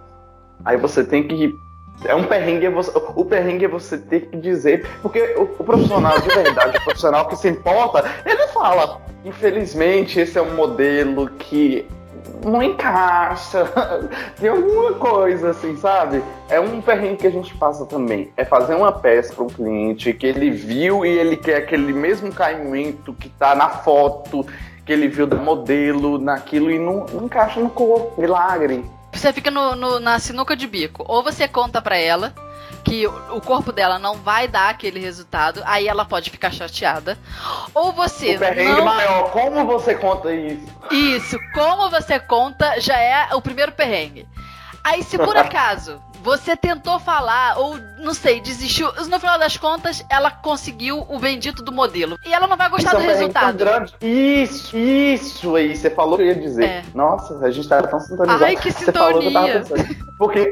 [0.64, 1.54] Aí você tem que
[2.04, 5.64] é um perrengue, é você, o perrengue é você ter que dizer, porque o, o
[5.64, 11.30] profissional de verdade, o profissional que se importa, ele fala, infelizmente esse é um modelo
[11.30, 11.88] que
[12.44, 13.68] não encaixa,
[14.40, 16.22] tem alguma coisa assim, sabe?
[16.50, 18.32] É um perrengue que a gente passa também.
[18.38, 22.32] É fazer uma peça para um cliente que ele viu e ele quer aquele mesmo
[22.32, 24.46] caimento que tá na foto,
[24.86, 28.22] que ele viu do modelo, naquilo e não, não encaixa no corpo.
[28.22, 28.84] Milagre
[29.18, 31.04] você fica no, no, na sinuca de bico.
[31.08, 32.34] Ou você conta pra ela
[32.84, 37.18] que o corpo dela não vai dar aquele resultado, aí ela pode ficar chateada.
[37.74, 38.36] Ou você.
[38.36, 38.86] O perrengue não...
[38.86, 40.68] maior, como você conta isso?
[40.92, 44.28] Isso, como você conta já é o primeiro perrengue.
[44.84, 48.92] Aí, se por acaso você tentou falar, ou não sei, desistiu.
[49.08, 52.18] No final das contas, ela conseguiu o bendito do modelo.
[52.26, 53.58] E ela não vai gostar isso do é resultado.
[53.60, 53.94] Grande.
[54.02, 55.78] Isso, isso aí.
[55.78, 56.64] Você falou que eu ia dizer.
[56.64, 56.84] É.
[56.96, 58.44] Nossa, a gente tá tão sintonizado.
[58.44, 58.82] Ai, que sintonia.
[58.82, 60.06] Você falou que eu tava pensando.
[60.18, 60.52] Porque,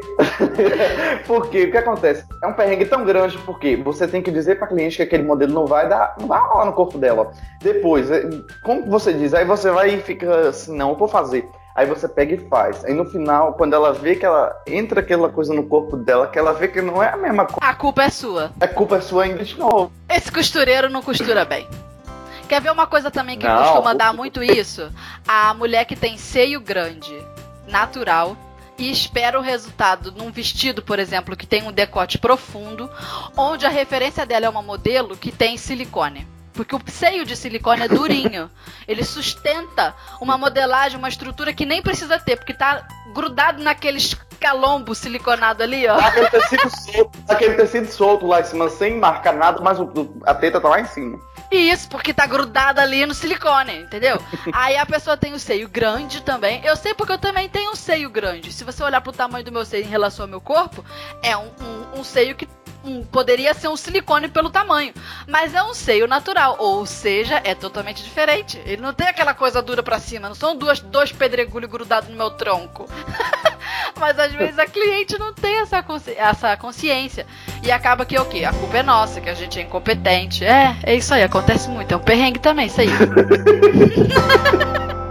[1.26, 2.24] porque o que acontece?
[2.44, 5.54] É um perrengue tão grande porque você tem que dizer pra cliente que aquele modelo
[5.54, 7.32] não vai dar, não vai rolar no corpo dela.
[7.60, 8.30] Depois, é,
[8.62, 9.34] como você diz?
[9.34, 11.50] Aí você vai e fica assim, não, eu vou fazer.
[11.76, 12.86] Aí você pega e faz.
[12.86, 16.38] Aí no final, quando ela vê que ela entra aquela coisa no corpo dela, que
[16.38, 17.60] ela vê que não é a mesma coisa.
[17.62, 18.52] A culpa é sua.
[18.62, 19.92] A culpa é sua ainda de novo.
[20.08, 21.68] Esse costureiro não costura bem.
[22.48, 24.92] Quer ver uma coisa também que não, costuma dar muito isso?
[25.28, 27.18] A mulher que tem seio grande,
[27.68, 28.38] natural,
[28.78, 32.90] e espera o resultado num vestido, por exemplo, que tem um decote profundo,
[33.36, 36.28] onde a referência dela é uma modelo que tem silicone.
[36.54, 38.50] Porque o seio de silicone é durinho.
[38.88, 44.94] Ele sustenta uma modelagem, uma estrutura que nem precisa ter, porque tá grudado naqueles calombo
[44.94, 45.98] siliconado ali, ó.
[45.98, 49.78] Tá aquele tecido solto, tá aquele tecido solto lá em cima, sem marcar nada, mas
[50.26, 51.18] a teta tá lá em cima.
[51.50, 54.20] Isso, porque tá grudada ali no silicone, entendeu?
[54.52, 56.62] Aí a pessoa tem o seio grande também.
[56.66, 58.52] Eu sei porque eu também tenho um seio grande.
[58.52, 60.84] Se você olhar pro tamanho do meu seio em relação ao meu corpo,
[61.22, 62.48] é um, um, um seio que
[62.84, 64.94] um, poderia ser um silicone pelo tamanho,
[65.28, 68.62] mas é um seio natural, ou seja, é totalmente diferente.
[68.66, 72.18] Ele não tem aquela coisa dura para cima, não são duas, dois pedregulhos grudados no
[72.18, 72.88] meu tronco.
[74.00, 77.26] mas às vezes a cliente não tem essa, consci essa consciência.
[77.64, 78.44] E acaba que o quê?
[78.44, 80.44] A culpa é nossa, que a gente é incompetente.
[80.44, 81.94] É, é isso aí, acontece muito.
[81.94, 82.90] É um perrengue também, isso aí.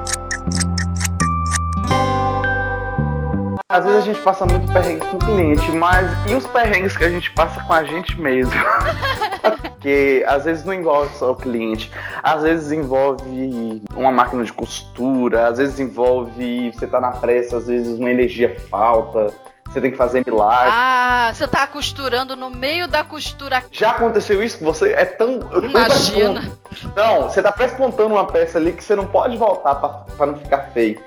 [3.73, 7.05] Às vezes a gente passa muito perrengue com o cliente, mas e os perrengues que
[7.05, 8.53] a gente passa com a gente mesmo?
[9.63, 11.91] Porque às vezes não envolve só o cliente,
[12.23, 17.67] às vezes envolve uma máquina de costura, às vezes envolve você tá na pressa, às
[17.67, 19.33] vezes uma energia falta
[19.65, 20.71] você tem que fazer milagre.
[20.71, 23.65] Ah, você tá costurando no meio da costura.
[23.73, 24.93] Já aconteceu isso com você?
[24.93, 25.41] É tão.
[25.63, 26.53] Imagina.
[26.95, 30.69] Não, você tá prespontando uma peça ali que você não pode voltar pra não ficar
[30.75, 31.01] feio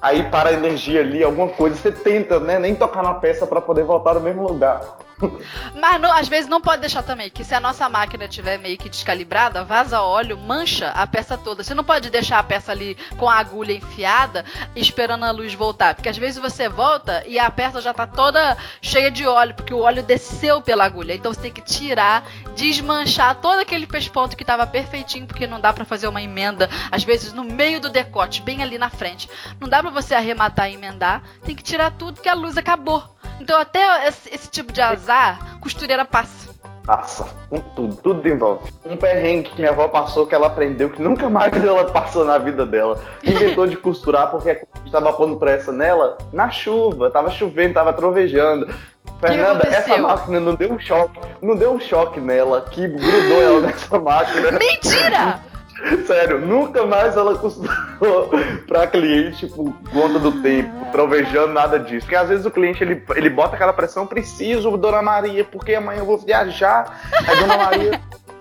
[0.00, 3.60] aí para a energia ali, alguma coisa, você tenta, né, nem tocar na peça para
[3.60, 4.98] poder voltar no mesmo lugar.
[5.74, 8.78] Mas não, às vezes não pode deixar também, que se a nossa máquina estiver meio
[8.78, 11.62] que descalibrada, vaza óleo, mancha a peça toda.
[11.62, 15.94] Você não pode deixar a peça ali com a agulha enfiada, esperando a luz voltar.
[15.94, 19.74] Porque às vezes você volta e a peça já tá toda cheia de óleo, porque
[19.74, 21.14] o óleo desceu pela agulha.
[21.14, 25.72] Então você tem que tirar, desmanchar todo aquele pesponto que tava perfeitinho, porque não dá
[25.72, 29.28] para fazer uma emenda, às vezes no meio do decote, bem ali na frente.
[29.60, 33.02] Não dá para você arrematar e emendar, tem que tirar tudo que a luz acabou.
[33.40, 36.48] Então até esse, esse tipo de azar, costureira passa.
[36.86, 38.72] Passa, com tudo, tudo envolve.
[38.84, 42.38] Um perrengue que minha avó passou que ela aprendeu que nunca mais ela passou na
[42.38, 43.02] vida dela.
[43.22, 48.72] Inventou de costurar porque estava pondo pressa nela na chuva, tava chovendo, tava trovejando.
[49.20, 53.60] Fernanda, essa máquina não deu um choque, não deu um choque nela, que grudou ela
[53.60, 54.52] nessa máquina.
[54.52, 55.40] Mentira!
[56.06, 58.30] Sério, nunca mais ela costurou
[58.66, 62.06] pra cliente por conta do tempo, trovejando, nada disso.
[62.06, 66.00] Porque às vezes o cliente ele, ele bota aquela pressão, preciso, Dona Maria, porque amanhã
[66.00, 67.00] eu vou viajar.
[67.26, 68.00] Aí Dona Maria.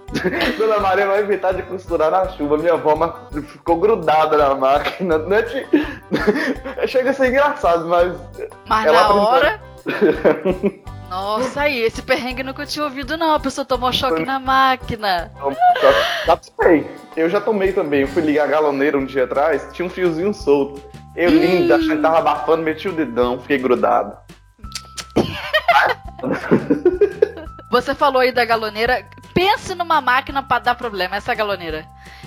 [0.58, 2.58] Dona Maria vai evitar de costurar na chuva.
[2.58, 5.20] Minha avó ficou grudada na máquina.
[5.20, 5.68] Não é de...
[6.88, 8.14] Chega a ser engraçado, mas.
[8.68, 9.62] Mas na hora.
[11.10, 13.34] Nossa, aí, esse perrengue nunca tinha ouvido, não.
[13.34, 15.32] A pessoa tomou choque na máquina.
[17.18, 18.02] Eu já tomei também.
[18.02, 20.82] Eu fui ligar a galoneira um dia atrás, tinha um fiozinho solto.
[21.16, 24.16] Eu lindo, achando que tava abafando, meti o dedão, fiquei grudado.
[27.72, 29.04] Você falou aí da galoneira.
[29.34, 31.86] Pense numa máquina para dar problema, essa galoneira.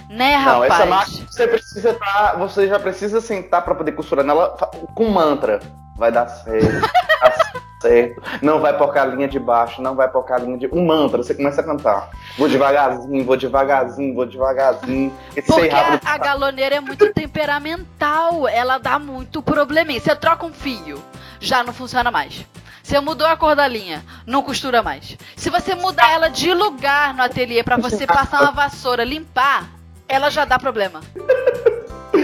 [0.08, 0.58] Né, rapaz?
[0.58, 4.56] Não, essa máquina você precisa tá, você já precisa sentar para poder costurar nela
[4.94, 5.60] com mantra.
[5.96, 6.68] Vai dar certo.
[7.82, 8.22] certo?
[8.40, 10.68] Não vai tocar a linha de baixo, não vai tocar a linha de.
[10.72, 12.10] Um mantra, você começa a cantar.
[12.38, 15.12] Vou devagarzinho, vou devagarzinho, vou devagarzinho.
[15.46, 16.00] Porque rápido...
[16.04, 20.00] a galoneira é muito temperamental, ela dá muito probleminha.
[20.00, 21.02] Você troca um fio,
[21.40, 22.46] já não funciona mais.
[22.82, 25.16] Você mudou a cor da linha, não costura mais.
[25.36, 29.68] Se você mudar ela de lugar no ateliê para você passar uma vassoura, limpar,
[30.08, 31.00] ela já dá problema.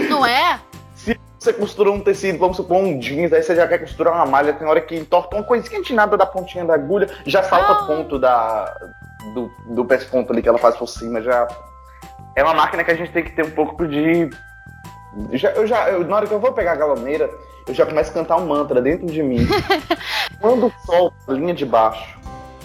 [0.09, 0.59] Não é?
[1.39, 4.51] Você costurou um tecido, vamos supor, um jeans, aí você já quer costurar uma malha,
[4.51, 7.85] tem hora que entorta uma coisinha de nada da pontinha da agulha, já salta ah.
[7.85, 8.77] ponto da,
[9.33, 11.47] do, do pesponto ali que ela faz por cima, já.
[12.35, 14.29] É uma máquina que a gente tem que ter um pouco de.
[15.31, 17.29] Já, eu já, eu, na hora que eu vou pegar a galoneira,
[17.65, 19.47] eu já começo a cantar um mantra dentro de mim.
[20.41, 22.19] Quando solta a linha de baixo,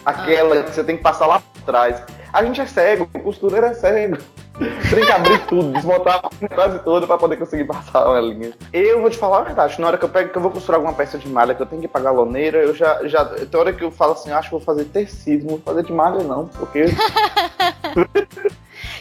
[0.05, 0.63] aquela ah.
[0.65, 2.03] que você tem que passar lá por trás,
[2.35, 4.19] a gente é cego, o costureiro é cego.
[4.91, 6.21] Tem que abrir tudo, desmontar
[6.55, 8.53] quase toda para poder conseguir passar uma linha.
[8.73, 10.81] Eu vou te falar a verdade, na hora que eu pego que eu vou costurar
[10.81, 13.25] alguma peça de malha que eu tenho que pagar loneira, eu já, já.
[13.25, 15.93] Tem hora que eu falo assim, acho que vou fazer tecido, não vou fazer de
[15.93, 16.85] malha não, porque.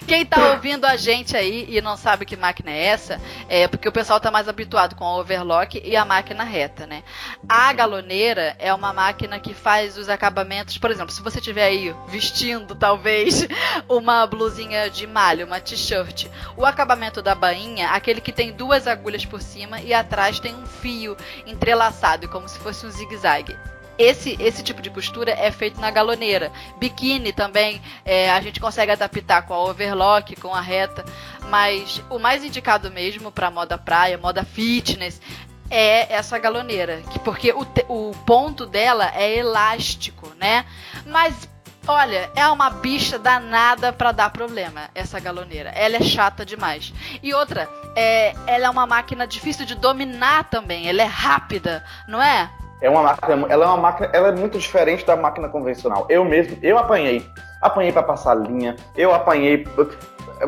[0.07, 3.87] Quem tá ouvindo a gente aí e não sabe que máquina é essa, é porque
[3.87, 7.03] o pessoal tá mais habituado com a overlock e a máquina reta, né?
[7.47, 11.95] A galoneira é uma máquina que faz os acabamentos, por exemplo, se você tiver aí
[12.09, 13.47] vestindo talvez
[13.87, 19.25] uma blusinha de malha, uma t-shirt, o acabamento da bainha, aquele que tem duas agulhas
[19.25, 23.57] por cima e atrás tem um fio entrelaçado, como se fosse um zigue-zague
[23.97, 26.51] esse, esse tipo de costura é feito na galoneira.
[26.77, 31.06] Biquíni também é, a gente consegue adaptar com a overlock, com a reta,
[31.49, 35.21] mas o mais indicado mesmo para moda praia, moda fitness,
[35.69, 40.65] é essa galoneira, que porque o, o ponto dela é elástico, né?
[41.06, 41.49] Mas
[41.86, 45.69] Olha, é uma bicha danada para dar problema, essa galoneira.
[45.71, 46.93] Ela é chata demais.
[47.21, 50.88] E outra, é, ela é uma máquina difícil de dominar também.
[50.88, 52.49] Ela é rápida, não é?
[52.83, 56.05] É uma máquina, ela é uma máquina, ela é muito diferente da máquina convencional.
[56.09, 57.25] Eu mesmo, eu apanhei,
[57.61, 59.65] apanhei para passar linha, eu apanhei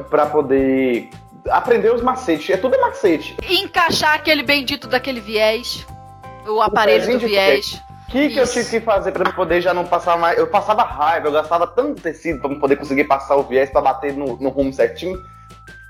[0.10, 1.10] para poder
[1.50, 2.50] aprender os macetes.
[2.50, 3.38] É tudo é macete.
[3.50, 5.88] Encaixar aquele bendito daquele viés,
[6.46, 7.82] o aparelho o do viés.
[8.10, 10.38] O que, que eu tive que fazer para poder já não passar mais?
[10.38, 14.14] Eu passava raiva, eu gastava tanto tecido para poder conseguir passar o viés para bater
[14.14, 15.18] no, no rumo certinho.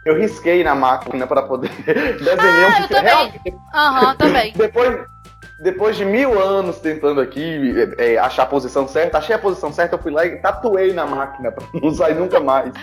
[0.06, 3.60] Eu risquei na máquina para poder desenhar ah, um eu também.
[3.74, 4.54] Aham, uhum, também.
[4.56, 5.15] Depois,
[5.58, 9.96] depois de mil anos tentando aqui é, achar a posição certa, achei a posição certa,
[9.96, 12.74] eu fui lá e tatuei na máquina pra não sair nunca mais.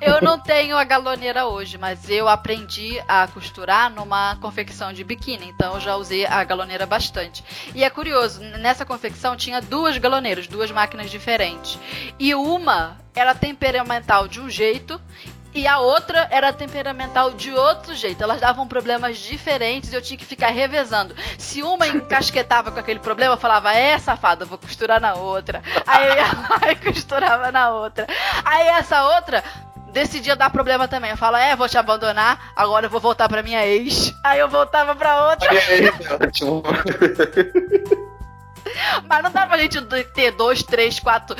[0.00, 5.48] Eu não tenho a galoneira hoje, mas eu aprendi a costurar numa confecção de biquíni,
[5.48, 7.42] então eu já usei a galoneira bastante.
[7.74, 11.78] E é curioso, nessa confecção tinha duas galoneiras, duas máquinas diferentes.
[12.18, 15.00] E uma era temperamental de um jeito
[15.54, 18.22] e a outra era temperamental de outro jeito.
[18.22, 21.14] Elas davam problemas diferentes e eu tinha que ficar revezando.
[21.38, 25.62] Se uma encasquetava com aquele problema, eu falava, é safada, vou costurar na outra.
[25.86, 28.06] Aí eu costurava na outra.
[28.44, 29.42] Aí essa outra
[29.92, 31.10] decidia dar problema também.
[31.10, 34.14] Eu falo, é, vou te abandonar, agora eu vou voltar pra minha ex.
[34.22, 35.48] Aí eu voltava pra outra.
[38.68, 39.00] É.
[39.08, 39.80] Mas não dá pra gente
[40.14, 41.36] ter dois, três, quatro,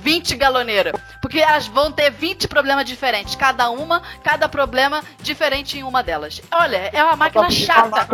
[0.00, 0.92] vinte galoneiras.
[1.20, 3.34] Porque elas vão ter 20 problemas diferentes.
[3.34, 6.40] Cada uma, cada problema diferente em uma delas.
[6.52, 8.06] Olha, é uma máquina chata.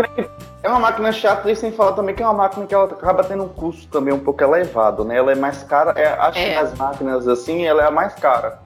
[0.62, 3.24] É uma máquina chata e sem falar também que é uma máquina que ela acaba
[3.24, 5.16] tendo um custo também um pouco elevado, né?
[5.16, 5.92] Ela é mais cara.
[5.98, 6.50] É, acho é.
[6.50, 8.60] que as máquinas assim, ela é a mais cara.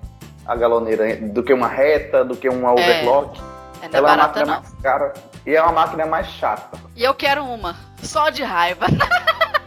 [0.46, 2.72] A galoneira, do que uma reta, do que uma é.
[2.72, 3.40] overclock.
[3.82, 3.96] É.
[3.96, 4.54] ela é uma máquina não.
[4.54, 5.14] mais cara
[5.46, 6.78] e é uma máquina mais chata.
[6.94, 8.86] E eu quero uma, só de raiva.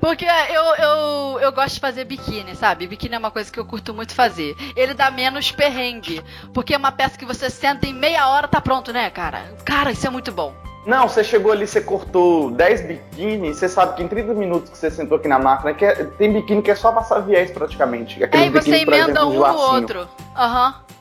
[0.00, 2.86] Porque eu, eu, eu gosto de fazer biquíni, sabe?
[2.86, 4.54] Biquíni é uma coisa que eu curto muito fazer.
[4.76, 6.22] Ele dá menos perrengue.
[6.54, 9.52] Porque é uma peça que você senta em meia hora, tá pronto, né, cara?
[9.64, 10.54] Cara, isso é muito bom.
[10.86, 14.78] Não, você chegou ali, você cortou 10 biquíni, você sabe que em 30 minutos que
[14.78, 18.22] você sentou aqui na máquina, que é, tem biquíni que é só passar viés praticamente.
[18.22, 20.08] Aquele é, e você emenda exemplo, um no outro.
[20.36, 20.68] Aham.
[20.68, 20.95] Uhum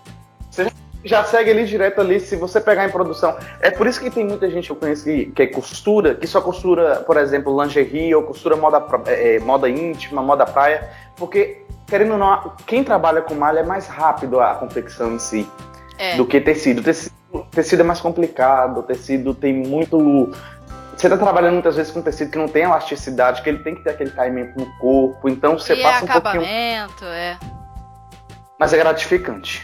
[1.05, 3.37] já segue ali direto ali, se você pegar em produção.
[3.61, 6.25] É por isso que tem muita gente que eu conheço que, que é costura, que
[6.25, 11.63] só costura, por exemplo, lingerie ou costura moda, é, é, moda íntima, moda praia, porque,
[11.87, 15.47] querendo ou não, quem trabalha com malha é mais rápido a confecção em si
[15.97, 16.15] é.
[16.15, 16.81] do que tecido.
[16.81, 17.13] tecido.
[17.51, 20.31] Tecido é mais complicado, tecido tem muito.
[20.95, 23.83] Você está trabalhando muitas vezes com tecido que não tem elasticidade, que ele tem que
[23.83, 27.11] ter aquele caimento no corpo, então você e passa é um acabamento, pouquinho.
[27.11, 27.37] é.
[28.57, 29.61] Mas é gratificante.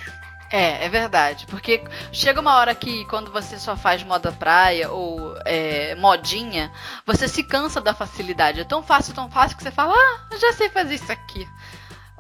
[0.52, 1.46] É, é verdade.
[1.48, 6.72] Porque chega uma hora que quando você só faz moda praia ou é, modinha,
[7.06, 8.60] você se cansa da facilidade.
[8.60, 11.48] É tão fácil, tão fácil que você fala, ah, já sei fazer isso aqui.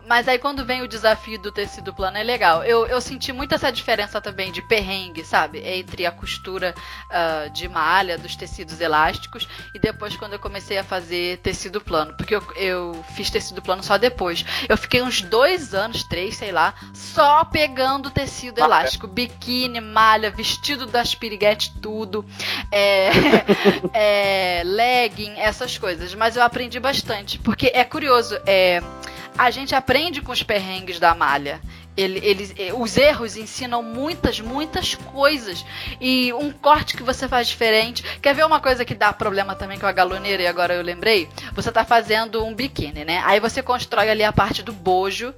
[0.08, 2.64] Mas aí quando vem o desafio do tecido plano é legal.
[2.64, 5.60] Eu, eu senti muito essa diferença também de perrengue, sabe?
[5.60, 6.74] Entre a costura
[7.10, 12.14] uh, de malha dos tecidos elásticos e depois quando eu comecei a fazer tecido plano.
[12.16, 14.46] Porque eu, eu fiz tecido plano só depois.
[14.68, 19.08] Eu fiquei uns dois anos, três, sei lá, só pegando tecido ah, elástico.
[19.08, 22.26] Biquíni, malha, vestido das piriguetes, tudo.
[22.72, 23.10] É,
[23.94, 26.14] é, legging, essas coisas.
[26.16, 27.40] Mas eu aprendi bastante.
[27.40, 28.82] Porque é curioso, é
[29.38, 31.60] a gente aprende com os perrengues da malha.
[31.96, 35.66] Ele, eles, eh, os erros ensinam muitas, muitas coisas.
[36.00, 38.04] E um corte que você faz diferente.
[38.22, 40.44] Quer ver uma coisa que dá problema também com a galoneira?
[40.44, 41.28] E agora eu lembrei.
[41.54, 43.22] Você está fazendo um biquíni, né?
[43.26, 45.34] Aí você constrói ali a parte do bojo,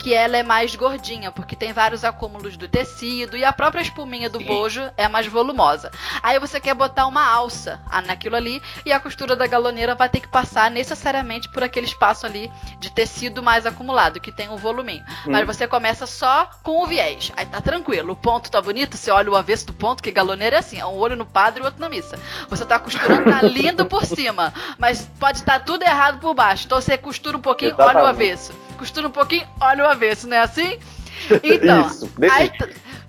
[0.00, 4.30] que ela é mais gordinha, porque tem vários acúmulos do tecido e a própria espuminha
[4.30, 4.46] do Sim.
[4.46, 5.90] bojo é mais volumosa.
[6.22, 10.20] Aí você quer botar uma alça naquilo ali e a costura da galoneira vai ter
[10.20, 15.04] que passar necessariamente por aquele espaço ali de tecido mais acumulado, que tem um voluminho.
[15.26, 15.32] Hum.
[15.32, 17.32] Mas você começa só com o viés.
[17.36, 18.12] Aí tá tranquilo.
[18.12, 20.86] O ponto tá bonito, você olha o avesso do ponto, que galoneira é assim, é
[20.86, 22.18] um olho no padre e outro na missa.
[22.48, 26.66] Você tá costurando, tá lindo por cima, mas pode estar tá tudo errado por baixo.
[26.66, 27.96] Então você costura um pouquinho, Exatamente.
[27.96, 28.52] olha o avesso.
[28.76, 30.78] Costura um pouquinho, olha o avesso, não é assim?
[31.42, 32.52] Então, Isso, aí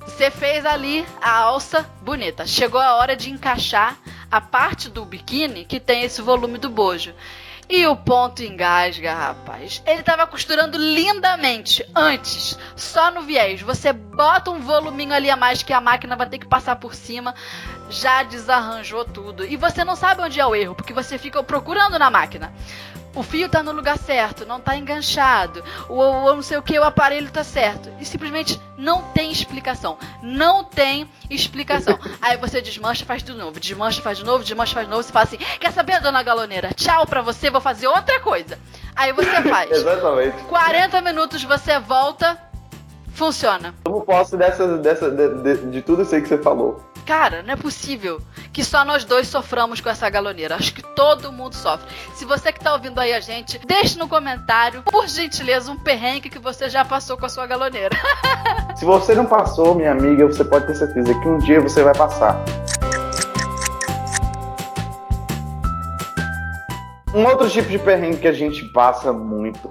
[0.04, 2.46] você fez ali a alça bonita.
[2.46, 3.98] Chegou a hora de encaixar
[4.32, 7.14] a parte do biquíni que tem esse volume do bojo.
[7.70, 9.84] E o ponto engasga, rapaz.
[9.86, 13.62] Ele tava costurando lindamente antes, só no viés.
[13.62, 16.96] Você bota um voluminho ali a mais que a máquina vai ter que passar por
[16.96, 17.36] cima,
[17.88, 19.46] já desarranjou tudo.
[19.46, 22.52] E você não sabe onde é o erro, porque você fica procurando na máquina
[23.16, 26.84] o fio tá no lugar certo, não tá enganchado, ou, não sei o que, o
[26.84, 27.92] aparelho tá certo.
[28.00, 29.98] E simplesmente não tem explicação.
[30.22, 31.98] Não tem explicação.
[32.22, 35.04] Aí você desmancha, faz de novo, desmancha, faz de novo, desmancha, faz de novo.
[35.04, 36.72] Você fala assim: quer saber, dona galoneira?
[36.74, 38.58] Tchau pra você, vou fazer outra coisa.
[38.96, 39.72] Aí você faz.
[39.72, 40.44] Exatamente.
[40.44, 42.38] 40 minutos você volta,
[43.14, 43.74] funciona.
[43.84, 46.89] Como posso dessa, dessa, de, de, de tudo isso aí que você falou?
[47.10, 48.22] Cara, não é possível
[48.54, 50.54] que só nós dois soframos com essa galoneira.
[50.54, 51.88] Acho que todo mundo sofre.
[52.14, 56.30] Se você que tá ouvindo aí a gente, deixe no comentário, por gentileza, um perrengue
[56.30, 57.98] que você já passou com a sua galoneira.
[58.78, 61.96] Se você não passou, minha amiga, você pode ter certeza que um dia você vai
[61.96, 62.40] passar.
[67.16, 69.68] Um outro tipo de perrengue que a gente passa muito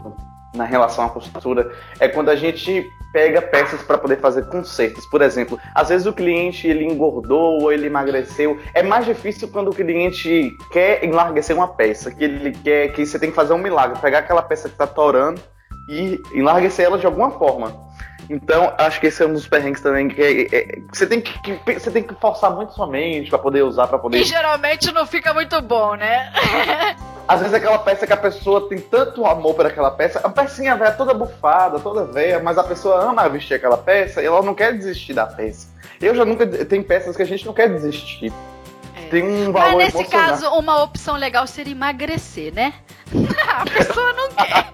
[0.55, 5.07] na relação à costura é quando a gente pega peças para poder fazer consertos.
[5.07, 8.59] Por exemplo, às vezes o cliente ele engordou ou ele emagreceu.
[8.75, 13.19] É mais difícil quando o cliente quer enlarguecer uma peça, que ele quer que você
[13.19, 15.41] tem que fazer um milagre, pegar aquela peça que está torando
[15.89, 17.89] e enlarguecer ela de alguma forma.
[18.31, 21.33] Então, acho que esse é um dos perrengues também que, é, é, você, tem que,
[21.41, 24.19] que, você tem que forçar muito sua mente para poder usar, para poder.
[24.19, 26.31] E geralmente não fica muito bom, né?
[27.29, 30.75] Às vezes aquela peça que a pessoa tem tanto amor por aquela peça, a pecinha
[30.75, 34.55] velha toda bufada, toda velha, mas a pessoa ama vestir aquela peça e ela não
[34.55, 35.69] quer desistir da peça.
[36.01, 36.47] Eu já nunca.
[36.47, 38.33] Tem peças que a gente não quer desistir.
[38.97, 39.09] É.
[39.11, 40.29] Tem um valor Mas nesse emocional.
[40.29, 42.73] caso, uma opção legal seria emagrecer, né?
[43.47, 44.73] a pessoa não quer.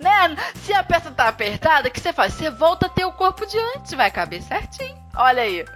[0.00, 0.36] né?
[0.54, 2.32] Se a peça tá apertada, o que você faz?
[2.32, 4.96] Você volta a ter o corpo de antes, vai caber certinho.
[5.20, 5.66] Olha aí.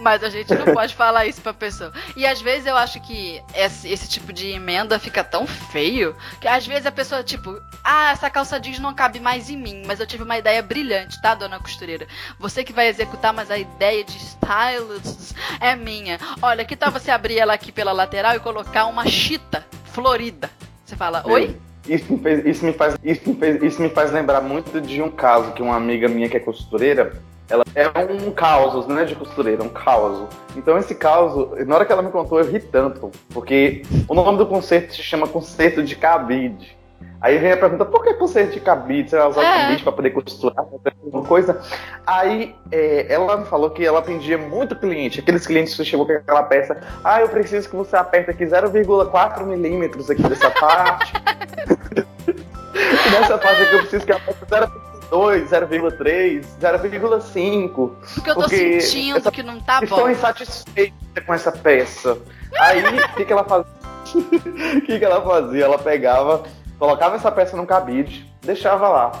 [0.00, 1.92] Mas a gente não pode falar isso pra pessoa.
[2.16, 6.48] E às vezes eu acho que esse, esse, tipo de emenda fica tão feio que
[6.48, 10.00] às vezes a pessoa, tipo, ah, essa calça jeans não cabe mais em mim, mas
[10.00, 12.06] eu tive uma ideia brilhante, tá, dona costureira?
[12.38, 16.18] Você que vai executar, mas a ideia de stylus é minha.
[16.40, 20.50] Olha, que tal você abrir ela aqui pela lateral e colocar uma chita florida?
[20.86, 21.54] Você fala, oi?
[21.86, 25.02] Isso me, fez, isso, me faz, isso, me fez, isso me faz lembrar muito de
[25.02, 29.04] um caso que uma amiga minha que é costureira, ela é um caos, não é
[29.04, 30.28] de costureira, um caos.
[30.56, 34.38] Então esse caos, na hora que ela me contou, eu ri tanto, porque o nome
[34.38, 36.76] do concerto se chama Concerto de Cabide.
[37.20, 39.10] Aí vem a pergunta, por que conserto de cabide?
[39.10, 39.62] Você vai usar é.
[39.62, 40.64] cabide para poder costurar,
[41.04, 41.60] alguma coisa?
[42.06, 46.12] Aí é, ela me falou que ela atendia muito cliente, aqueles clientes que chegou com
[46.12, 51.14] aquela peça, ah, eu preciso que você aperte aqui 0,4 milímetros aqui dessa parte.
[53.10, 54.44] nessa parte aqui eu preciso que aperte
[55.10, 57.90] 0,2, 0,3, 0,5.
[58.14, 59.30] Porque eu tô porque sentindo essa...
[59.30, 59.84] que não tá bom.
[59.84, 62.18] Estou insatisfeita com essa peça.
[62.58, 63.76] Aí, o que, que ela fazia?
[64.06, 65.64] O que, que ela fazia?
[65.64, 66.44] Ela pegava
[66.78, 69.12] colocava essa peça no cabide, deixava lá.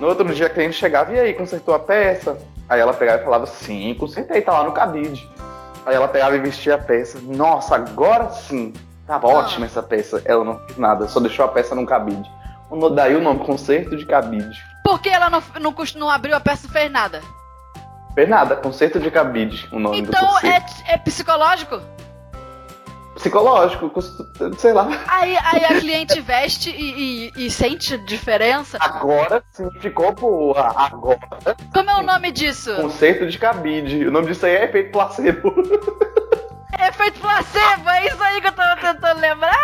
[0.00, 2.38] No outro dia a cliente chegava, e aí, consertou a peça?
[2.68, 5.28] Aí ela pegava e falava, sim, consertei, tá lá no cabide.
[5.84, 7.18] Aí ela pegava e vestia a peça.
[7.22, 8.72] Nossa, agora sim,
[9.06, 9.38] tava ah.
[9.38, 10.22] ótima essa peça.
[10.24, 12.30] Ela não fez nada, só deixou a peça no cabide.
[12.94, 14.71] Daí o nome, conserto de cabide.
[14.84, 17.22] Por que ela não, não, não abriu a peça e fez nada?
[18.14, 20.38] Fez nada, conserto de cabide, o nome então, do.
[20.38, 21.80] Então é, é psicológico?
[23.14, 23.92] psicológico,
[24.58, 24.88] sei lá.
[25.06, 28.78] Aí, aí a cliente veste e, e, e, sente diferença?
[28.80, 30.72] Agora sim, ficou boa.
[30.76, 31.20] Agora.
[31.72, 32.74] Como é o nome disso?
[32.74, 34.06] Conceito de cabide.
[34.06, 35.54] O nome disso aí é efeito placebo.
[36.84, 39.56] Efeito placebo, é isso aí que eu tava tentando lembrar.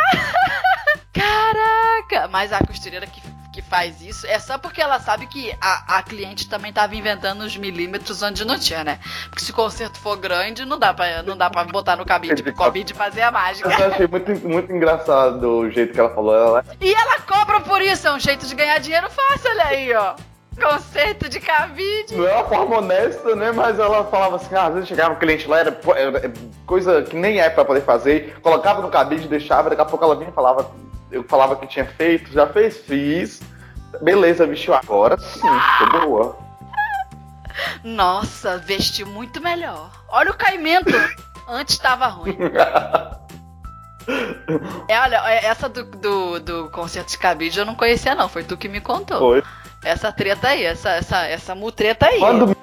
[1.12, 2.29] Caraca!
[2.29, 3.21] Mas a costureira que
[3.59, 7.40] que faz isso é só porque ela sabe que a, a cliente também tava inventando
[7.40, 9.00] os milímetros onde não tinha, né?
[9.28, 12.40] Porque se o concerto for grande, não dá pra, não dá pra botar no cabide
[12.40, 13.68] pro Covid fazer a mágica.
[13.68, 16.36] Eu achei muito, muito engraçado o jeito que ela falou.
[16.36, 16.64] Ela...
[16.80, 20.14] E ela cobra por isso, é um jeito de ganhar dinheiro fácil, olha aí, ó.
[20.61, 22.14] Conceito de cabide.
[22.16, 23.50] Não é uma forma honesta, né?
[23.50, 26.32] Mas ela falava assim, ah, às vezes chegava um cliente lá, era, era
[26.64, 30.14] coisa que nem é pra poder fazer, colocava no cabide, deixava, daqui a pouco ela
[30.14, 30.70] vinha e falava,
[31.11, 33.40] eu falava que tinha feito, já fez, fiz.
[34.02, 35.40] Beleza, vestiu agora sim,
[35.78, 36.38] tô boa.
[37.82, 39.90] Nossa, vestiu muito melhor.
[40.09, 40.90] Olha o caimento.
[41.48, 42.36] Antes estava ruim.
[44.88, 48.26] É, olha, é, essa do, do, do concerto de cabide eu não conhecia, não.
[48.26, 49.18] Foi tu que me contou.
[49.18, 49.42] Foi.
[49.85, 52.18] Essa treta aí, essa, essa, essa mutreta aí.
[52.18, 52.57] Quando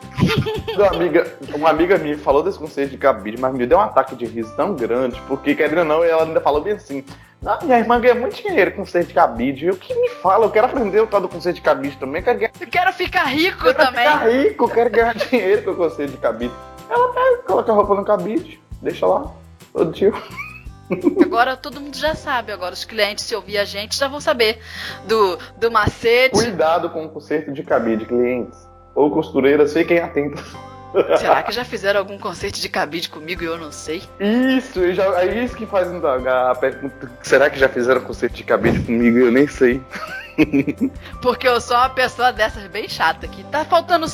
[0.76, 4.16] uma amiga, uma amiga minha falou desse concerto de cabide, mas me deu um ataque
[4.16, 7.03] de riso tão grande, porque, querendo ou não, ela ainda falou bem assim:
[7.45, 9.70] ah, minha irmã ganha muito dinheiro com conceito de cabide.
[9.70, 10.45] O que me fala?
[10.45, 12.22] Eu quero aprender o tal do conceito de cabide também.
[12.24, 12.51] Quero, ganhar...
[12.59, 14.07] eu quero ficar rico quero também.
[14.07, 16.53] Ficar rico, quero ganhar dinheiro com o conceito de cabide.
[16.89, 19.32] Ela pega, coloca a roupa no cabide, deixa lá,
[19.74, 20.11] todo dia.
[21.21, 22.51] Agora todo mundo já sabe.
[22.51, 24.59] Agora os clientes, se ouvir a gente, já vão saber
[25.07, 26.36] do, do macete.
[26.36, 28.67] Cuidado com o conceito de cabide, clientes.
[28.93, 30.43] Ou costureiras, fiquem atentos.
[31.17, 34.01] Será que já fizeram algum conceito de cabide comigo e eu não sei?
[34.19, 37.11] Isso, já, é isso que faz a pergunta.
[37.21, 39.81] Será que já fizeram conceito de cabide comigo e eu nem sei?
[41.21, 44.07] Porque eu sou uma pessoa dessas bem chata que tá faltando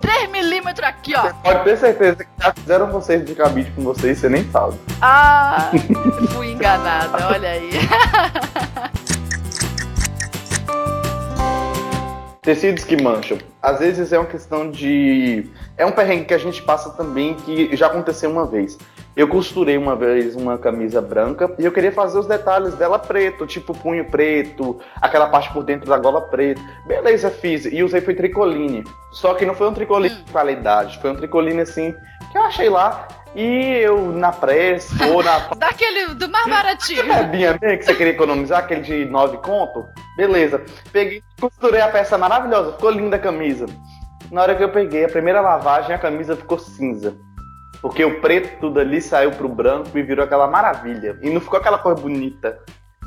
[0.00, 1.22] 3 milímetros aqui, ó.
[1.22, 4.48] Você pode ter certeza que já fizeram conceito de cabide com você e você nem
[4.50, 4.78] sabe.
[5.02, 5.70] Ah,
[6.30, 7.70] fui enganada, olha aí.
[12.48, 13.36] Tecidos que mancham.
[13.60, 15.50] Às vezes é uma questão de.
[15.76, 18.78] É um perrengue que a gente passa também, que já aconteceu uma vez.
[19.18, 23.48] Eu costurei uma vez uma camisa branca e eu queria fazer os detalhes dela preto,
[23.48, 26.62] tipo punho preto, aquela parte por dentro da gola preta.
[26.86, 27.64] Beleza, fiz.
[27.64, 28.84] E usei foi tricoline.
[29.10, 30.22] Só que não foi um tricoline hum.
[30.24, 31.92] de qualidade, foi um tricoline assim
[32.30, 33.08] que eu achei lá.
[33.34, 35.36] E eu na pressa ou na.
[35.58, 37.04] Daquele do mais baratinho.
[37.04, 39.84] Sabia que você queria economizar, aquele de 9 conto?
[40.16, 40.62] Beleza.
[40.92, 43.66] Peguei, costurei a peça maravilhosa, ficou linda a camisa.
[44.30, 47.16] Na hora que eu peguei a primeira lavagem, a camisa ficou cinza.
[47.80, 51.18] Porque o preto tudo ali saiu pro branco e virou aquela maravilha.
[51.22, 52.58] E não ficou aquela cor bonita.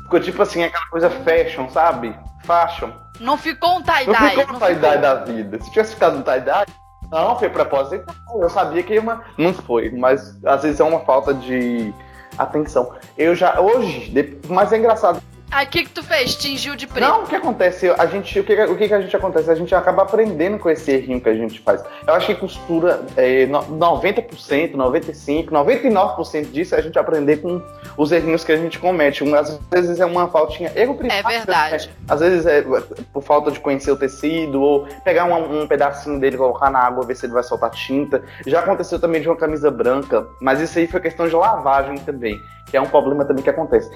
[0.04, 2.16] Ficou tipo assim, aquela coisa fashion, sabe?
[2.44, 2.90] Fashion.
[3.20, 4.06] Não ficou um tie-dye.
[4.06, 5.62] Não ficou um tie-dye da vida.
[5.62, 6.66] Se tivesse ficado um tie-dye,
[7.10, 8.06] não, foi propósito.
[8.34, 9.22] Eu sabia que uma...
[9.36, 11.92] não foi, mas às vezes é uma falta de
[12.38, 12.94] atenção.
[13.18, 15.22] Eu já, hoje, mas é engraçado,
[15.52, 16.34] Aí o que, que tu fez?
[16.34, 17.06] Tingiu de preto?
[17.06, 17.90] Não, o que acontece?
[17.90, 19.50] A gente, o que, o que, que a gente acontece?
[19.50, 21.84] A gente acaba aprendendo com esse errinho que a gente faz.
[22.06, 27.60] Eu acho que costura é, 90%, 95%, 99% disso é a gente aprender com
[27.98, 29.22] os errinhos que a gente comete.
[29.34, 31.28] Às vezes é uma faltinha erro primário.
[31.28, 31.88] É verdade.
[31.88, 31.94] Né?
[32.08, 32.64] Às vezes é
[33.12, 37.04] por falta de conhecer o tecido, ou pegar um, um pedacinho dele, colocar na água,
[37.04, 38.22] ver se ele vai soltar tinta.
[38.46, 42.40] Já aconteceu também de uma camisa branca, mas isso aí foi questão de lavagem também,
[42.70, 43.90] que é um problema também que acontece.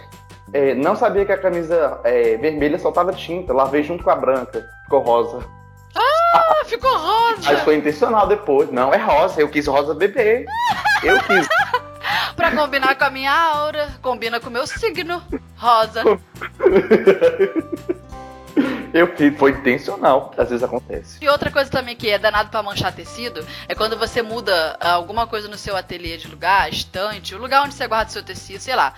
[0.53, 3.53] É, não sabia que a camisa é, vermelha soltava tinta.
[3.53, 4.69] Lavei junto com a branca.
[4.85, 5.45] Ficou rosa.
[5.95, 7.53] Ah, ficou rosa!
[7.53, 8.71] Mas foi intencional depois.
[8.71, 9.41] Não, é rosa.
[9.41, 10.45] Eu quis rosa bebê.
[11.03, 11.49] Eu quis.
[12.37, 13.89] pra combinar com a minha aura.
[14.03, 15.23] Combina com o meu signo.
[15.57, 16.03] Rosa.
[18.95, 21.19] Eu fiz, foi intencional, às vezes acontece.
[21.21, 25.27] E outra coisa também que é danado para manchar tecido é quando você muda alguma
[25.27, 28.75] coisa no seu ateliê de lugar, estante, o lugar onde você guarda seu tecido, sei
[28.75, 28.95] lá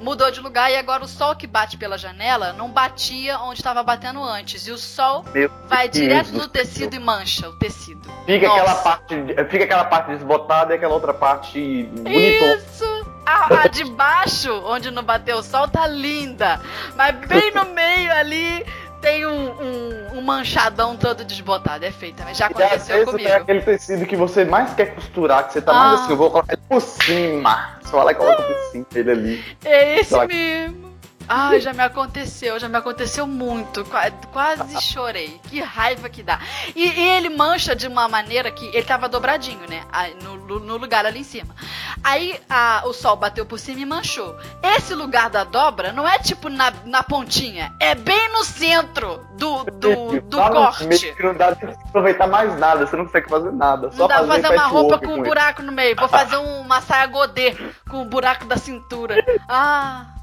[0.00, 3.82] mudou de lugar e agora o sol que bate pela janela não batia onde estava
[3.82, 4.66] batendo antes.
[4.66, 8.08] E o sol Meu vai Deus direto no tecido e mancha o tecido.
[8.24, 9.14] Fica aquela parte,
[9.48, 12.56] fica aquela parte desbotada e aquela outra parte bonitona.
[12.56, 13.06] Isso!
[13.26, 16.60] A, a de baixo, onde não bateu o sol, tá linda.
[16.94, 18.64] Mas bem no meio ali
[19.06, 21.84] tem um, um, um, manchadão todo desbotado.
[21.84, 23.18] É feito, mas já aconteceu comigo.
[23.18, 25.74] Tem aquele tecido que você mais quer costurar, que você tá ah.
[25.74, 27.78] mais assim, eu vou colocar ele por cima.
[27.80, 29.44] Você vai lá e coloca por cima ele ali.
[29.64, 30.85] É esse mesmo.
[31.28, 33.84] Ai, já me aconteceu, já me aconteceu muito.
[34.32, 35.40] Quase chorei.
[35.48, 36.38] Que raiva que dá.
[36.74, 39.82] E, e, ele mancha de uma maneira que ele tava dobradinho, né?
[40.22, 41.54] No, no lugar ali em cima.
[42.02, 44.36] Aí a, o sol bateu por cima e manchou.
[44.62, 49.64] Esse lugar da dobra não é tipo na, na pontinha, é bem no centro do,
[49.64, 51.14] do, do corte.
[51.20, 53.90] Não dá pra aproveitar mais nada, você não consegue fazer nada.
[53.90, 55.96] Só não dá pra fazer uma roupa com um buraco no meio.
[55.96, 57.56] Vou fazer uma saia godê
[57.88, 59.16] com o um buraco da cintura.
[59.48, 60.15] Ah.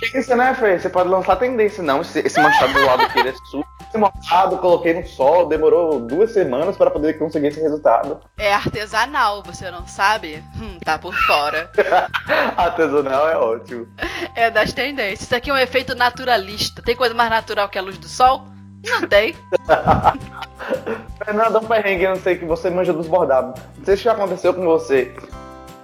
[0.00, 0.78] Tendência, né, Fê?
[0.78, 2.00] Você pode lançar tendência, não.
[2.00, 3.64] Esse, esse manchado do lado aqui é sujo.
[3.88, 8.20] Esse manchado, coloquei no sol, demorou duas semanas para poder conseguir esse resultado.
[8.38, 10.42] É artesanal, você não sabe?
[10.60, 11.70] Hum, tá por fora.
[12.56, 13.88] artesanal é ótimo.
[14.34, 15.22] É das tendências.
[15.22, 16.82] Isso aqui é um efeito naturalista.
[16.82, 18.44] Tem coisa mais natural que a luz do sol?
[18.84, 19.34] Não tem.
[21.24, 23.60] Fernanda, um perrengue, eu não sei que você manja dos bordados.
[23.76, 25.14] Não sei se já aconteceu com você.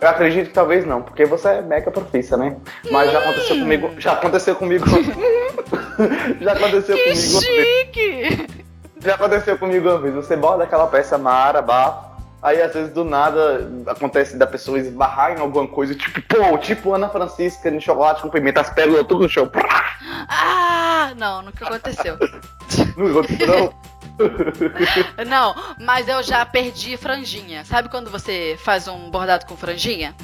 [0.01, 2.57] Eu acredito que talvez não, porque você é mega profissa, né?
[2.91, 3.91] Mas já aconteceu comigo.
[3.99, 4.85] Já aconteceu comigo.
[6.41, 7.41] já aconteceu que comigo.
[7.41, 8.47] Chique!
[9.01, 10.15] Já aconteceu comigo uma vez.
[10.15, 12.11] Você borda aquela peça marabá.
[12.43, 16.93] Aí às vezes do nada acontece da pessoa esbarrar em alguma coisa, tipo, pô, tipo
[16.93, 19.51] Ana Francisca de chocolate com pimenta, as pérolas tudo no chão.
[20.29, 22.19] Ah, não, nunca aconteceu.
[22.99, 23.75] não aconteceu, não?
[25.27, 27.65] Não, mas eu já perdi franjinha.
[27.65, 30.15] Sabe quando você faz um bordado com franjinha?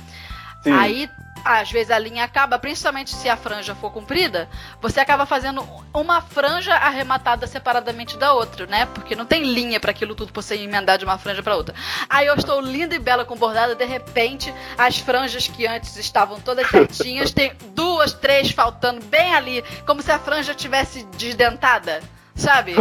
[0.62, 0.72] Sim.
[0.72, 1.10] Aí,
[1.44, 4.48] às vezes a linha acaba, principalmente se a franja for comprida,
[4.80, 8.86] você acaba fazendo uma franja arrematada separadamente da outra, né?
[8.86, 11.74] Porque não tem linha para aquilo tudo você emendar de uma franja para outra.
[12.08, 16.40] Aí eu estou linda e bela com bordado, de repente, as franjas que antes estavam
[16.40, 22.02] todas certinhas, tem duas, três faltando bem ali, como se a franja tivesse desdentada.
[22.34, 22.74] Sabe?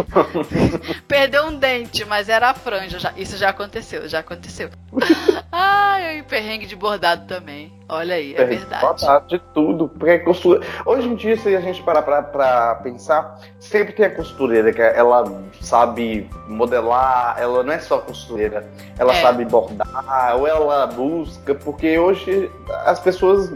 [1.08, 3.00] Perdeu um dente, mas era a franja.
[3.00, 4.70] Já, isso já aconteceu, já aconteceu.
[5.52, 7.74] Ai, perrengue de bordado também.
[7.88, 8.82] Olha aí, é verdade.
[8.82, 9.90] Bordado de tudo.
[9.90, 10.62] Porque costura.
[10.86, 14.82] Hoje em dia, se a gente parar pra, pra pensar, sempre tem a costureira que
[14.82, 19.22] ela sabe modelar, ela não é só costureira, ela é.
[19.22, 22.50] sabe bordar, ou ela busca, porque hoje
[22.86, 23.52] as pessoas.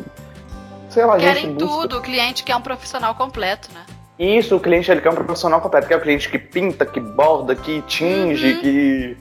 [0.90, 3.84] Sei lá, Querem tudo, o cliente quer um profissional completo, né?
[4.18, 7.00] Isso, o cliente ele quer um profissional completo, que é o cliente que pinta, que
[7.00, 8.62] borda, que tinge, uhum.
[8.62, 9.18] que.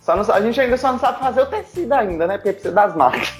[0.00, 2.36] Só não, a gente ainda só não sabe fazer o tecido ainda, né?
[2.36, 3.32] Porque precisa das máquinas.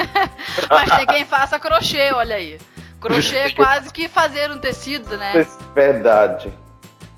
[0.70, 2.58] Mas tem quem faça crochê, olha aí.
[2.98, 5.46] Crochê é quase que fazer um tecido, né?
[5.74, 6.52] Verdade.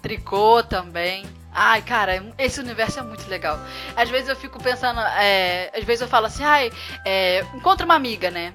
[0.03, 1.25] Tricô também.
[1.55, 3.61] Ai, cara, esse universo é muito legal.
[3.95, 6.73] Às vezes eu fico pensando, é, às vezes eu falo assim, ai,
[7.05, 8.53] é, encontra uma amiga, né?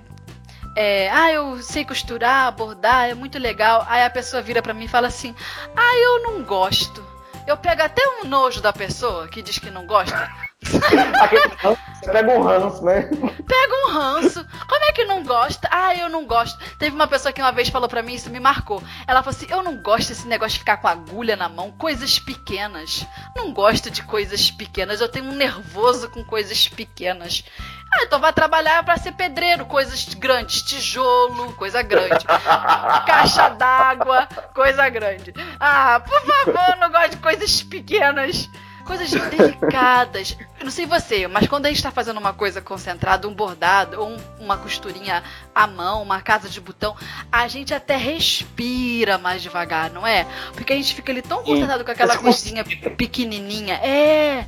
[0.81, 3.85] É, ah, eu sei costurar, bordar, é muito legal.
[3.89, 5.35] Aí a pessoa vira para mim e fala assim:
[5.75, 7.05] ah, eu não gosto.
[7.45, 10.48] eu pego até um nojo da pessoa que diz que não gosta.
[11.99, 13.01] Você pega um ranço, né?
[13.03, 14.45] Pega um ranço.
[14.67, 15.67] Como é que não gosta?
[15.71, 16.57] Ah, eu não gosto.
[16.77, 18.81] Teve uma pessoa que uma vez falou pra mim, isso me marcou.
[19.07, 22.19] Ela falou assim: Eu não gosto desse negócio de ficar com agulha na mão, coisas
[22.19, 23.05] pequenas.
[23.35, 25.01] Não gosto de coisas pequenas.
[25.01, 27.43] Eu tenho um nervoso com coisas pequenas.
[27.91, 32.25] Ah, então vai trabalhar para ser pedreiro, coisas grandes, tijolo, coisa grande.
[33.07, 35.33] Caixa d'água, coisa grande.
[35.59, 38.47] Ah, por favor, não gosto de coisas pequenas.
[38.89, 40.35] Coisas delicadas.
[40.57, 44.01] Eu não sei você, mas quando a gente tá fazendo uma coisa concentrada, um bordado,
[44.01, 45.23] ou um, uma costurinha
[45.53, 46.95] à mão, uma casa de botão,
[47.31, 50.25] a gente até respira mais devagar, não é?
[50.55, 52.63] Porque a gente fica ali tão concentrado com aquela coisinha
[52.97, 53.75] pequenininha.
[53.75, 54.47] É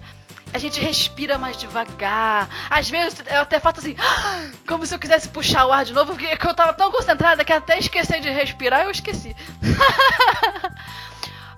[0.52, 2.50] a gente respira mais devagar.
[2.68, 3.96] Às vezes eu até faço assim,
[4.68, 7.54] como se eu quisesse puxar o ar de novo, porque eu tava tão concentrada que
[7.54, 9.36] até esqueci de respirar, eu esqueci.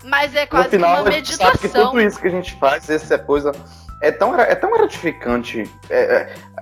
[0.03, 1.47] Mas é quase final, uma meditação.
[1.47, 3.51] Sabe que tudo isso que a gente faz, essa coisa
[4.01, 5.63] é tão, é tão gratificante.
[5.89, 5.99] É,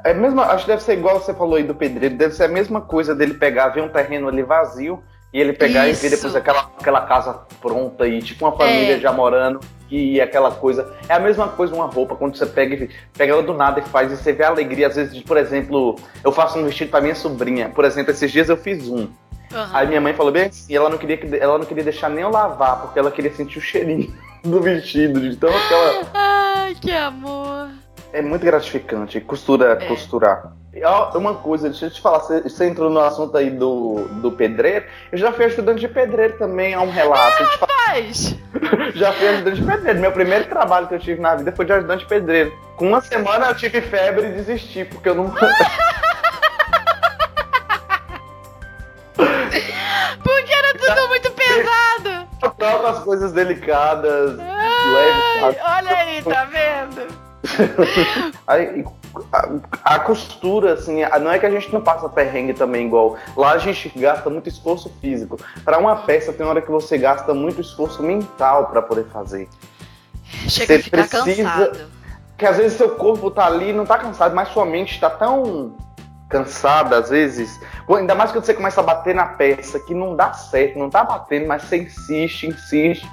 [0.06, 2.44] é, é mesmo, acho que deve ser igual você falou aí do pedreiro, deve ser
[2.44, 6.06] a mesma coisa dele pegar, ver um terreno ali vazio e ele pegar Isso.
[6.06, 9.00] e ver depois aquela, aquela casa pronta e tipo uma família é.
[9.00, 10.94] já morando e aquela coisa.
[11.10, 12.88] É a mesma coisa uma roupa, quando você pega,
[13.18, 15.38] pega ela do nada e faz, e você vê a alegria, às vezes, de, por
[15.38, 17.70] exemplo, eu faço um vestido para minha sobrinha.
[17.70, 19.10] Por exemplo, esses dias eu fiz um.
[19.54, 19.68] Uhum.
[19.74, 22.24] Aí minha mãe falou bem assim, ela não queria que ela não queria deixar nem
[22.24, 26.08] eu lavar, porque ela queria sentir o cheirinho do vestido, de tão aquela.
[26.14, 27.70] Ai, que amor.
[28.14, 29.88] É muito gratificante costura, é.
[29.88, 30.54] costurar.
[31.16, 34.86] Uma coisa, deixa eu te falar, você, você, entrou no assunto aí do, do pedreiro.
[35.12, 37.44] Eu já fui ajudante de pedreiro também, é um relato.
[37.44, 38.38] É, rapaz!
[38.96, 40.00] já fui ajudante de pedreiro.
[40.00, 42.54] Meu primeiro trabalho que eu tive na vida foi de ajudante de pedreiro.
[42.78, 45.34] Com uma semana eu tive febre e desisti, porque eu não.
[50.24, 52.28] porque era tudo muito pesado!
[52.42, 54.40] Eu as coisas delicadas.
[54.40, 57.32] Ai, olha aí, tá vendo?
[58.48, 58.86] Aí,
[59.34, 63.18] a, a, costura, assim, não é que a gente não passa perrengue também igual.
[63.36, 65.40] Lá a gente gasta muito esforço físico.
[65.66, 69.50] Para uma peça, tem hora que você gasta muito esforço mental para poder fazer.
[70.48, 71.92] Chega você a ficar precisa, cansado.
[72.38, 75.76] Que às vezes seu corpo tá ali, não tá cansado, mas sua mente está tão
[76.32, 77.60] cansada às vezes.
[77.90, 81.04] Ainda mais quando você começa a bater na peça, que não dá certo, não tá
[81.04, 83.08] batendo, mas você insiste, insiste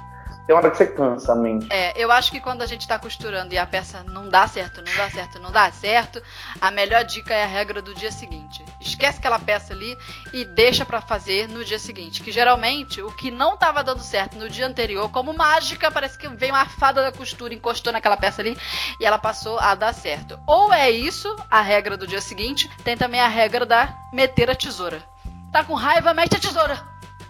[0.49, 1.67] tem hora que você cansa a mente.
[1.69, 4.81] É, eu acho que quando a gente tá costurando e a peça não dá certo,
[4.81, 6.23] não dá certo, não dá certo,
[6.59, 8.65] a melhor dica é a regra do dia seguinte.
[8.79, 9.97] Esquece aquela peça ali
[10.33, 12.21] e deixa para fazer no dia seguinte.
[12.21, 16.27] Que geralmente o que não tava dando certo no dia anterior, como mágica, parece que
[16.29, 18.57] veio uma fada da costura, encostou naquela peça ali
[18.99, 20.39] e ela passou a dar certo.
[20.47, 24.55] Ou é isso, a regra do dia seguinte, tem também a regra da meter a
[24.55, 25.03] tesoura.
[25.51, 26.79] Tá com raiva, mete a tesoura.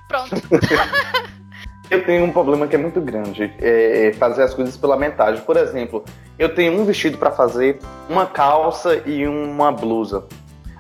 [0.08, 0.36] Pronto.
[1.90, 5.42] Eu tenho um problema que é muito grande, é fazer as coisas pela metade.
[5.42, 6.06] Por exemplo,
[6.38, 10.28] eu tenho um vestido para fazer, uma calça e uma blusa.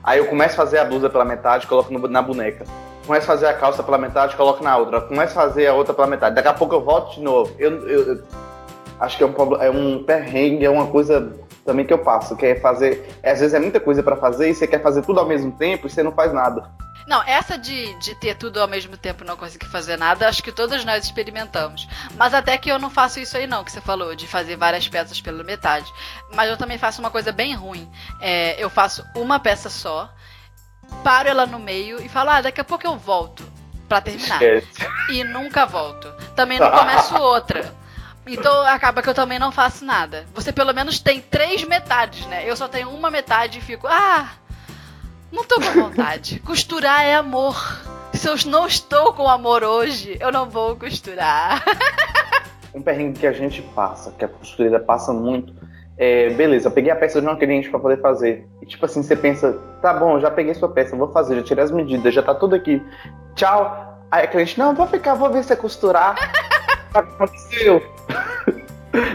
[0.03, 2.65] Aí eu começo a fazer a blusa pela metade, coloco na boneca.
[3.05, 5.01] Começo a fazer a calça pela metade, coloco na outra.
[5.01, 6.35] Começo a fazer a outra pela metade.
[6.35, 7.51] Daqui a pouco eu volto de novo.
[7.57, 8.23] Eu, eu, eu
[8.99, 11.33] acho que é um, é um perrengue, é uma coisa
[11.65, 13.09] também que eu passo, que é fazer.
[13.23, 15.87] Às vezes é muita coisa para fazer e você quer fazer tudo ao mesmo tempo
[15.87, 16.63] e você não faz nada.
[17.09, 20.43] Não, essa de, de ter tudo ao mesmo tempo e não conseguir fazer nada, acho
[20.43, 21.87] que todos nós experimentamos.
[22.15, 24.87] Mas até que eu não faço isso aí não, que você falou, de fazer várias
[24.87, 25.91] peças pela metade.
[26.35, 27.91] Mas eu também faço uma coisa bem ruim.
[28.21, 30.13] É, eu faço uma peça só,
[31.03, 33.43] paro ela no meio e falo, ah, daqui a pouco eu volto
[33.87, 34.39] para terminar.
[34.39, 34.87] Esquece.
[35.09, 36.13] E nunca volto.
[36.35, 37.73] Também não começo outra.
[38.27, 40.27] Então acaba que eu também não faço nada.
[40.35, 42.47] Você pelo menos tem três metades, né?
[42.47, 44.29] Eu só tenho uma metade e fico, ah,
[45.31, 46.39] não tô com vontade.
[46.39, 47.55] Costurar é amor.
[48.13, 51.63] Se eu não estou com amor hoje, eu não vou costurar.
[52.73, 55.53] um perrengue que a gente passa, que a costureira passa muito.
[55.97, 58.47] É, beleza, peguei a peça de uma cliente para poder fazer.
[58.61, 61.63] E tipo assim, você pensa, tá bom, já peguei sua peça, vou fazer, já tirei
[61.63, 62.81] as medidas, já tá tudo aqui.
[63.35, 63.99] Tchau.
[64.09, 66.15] Aí a cliente, não, vou ficar, vou ver se é costurar.
[66.89, 67.83] o que aconteceu?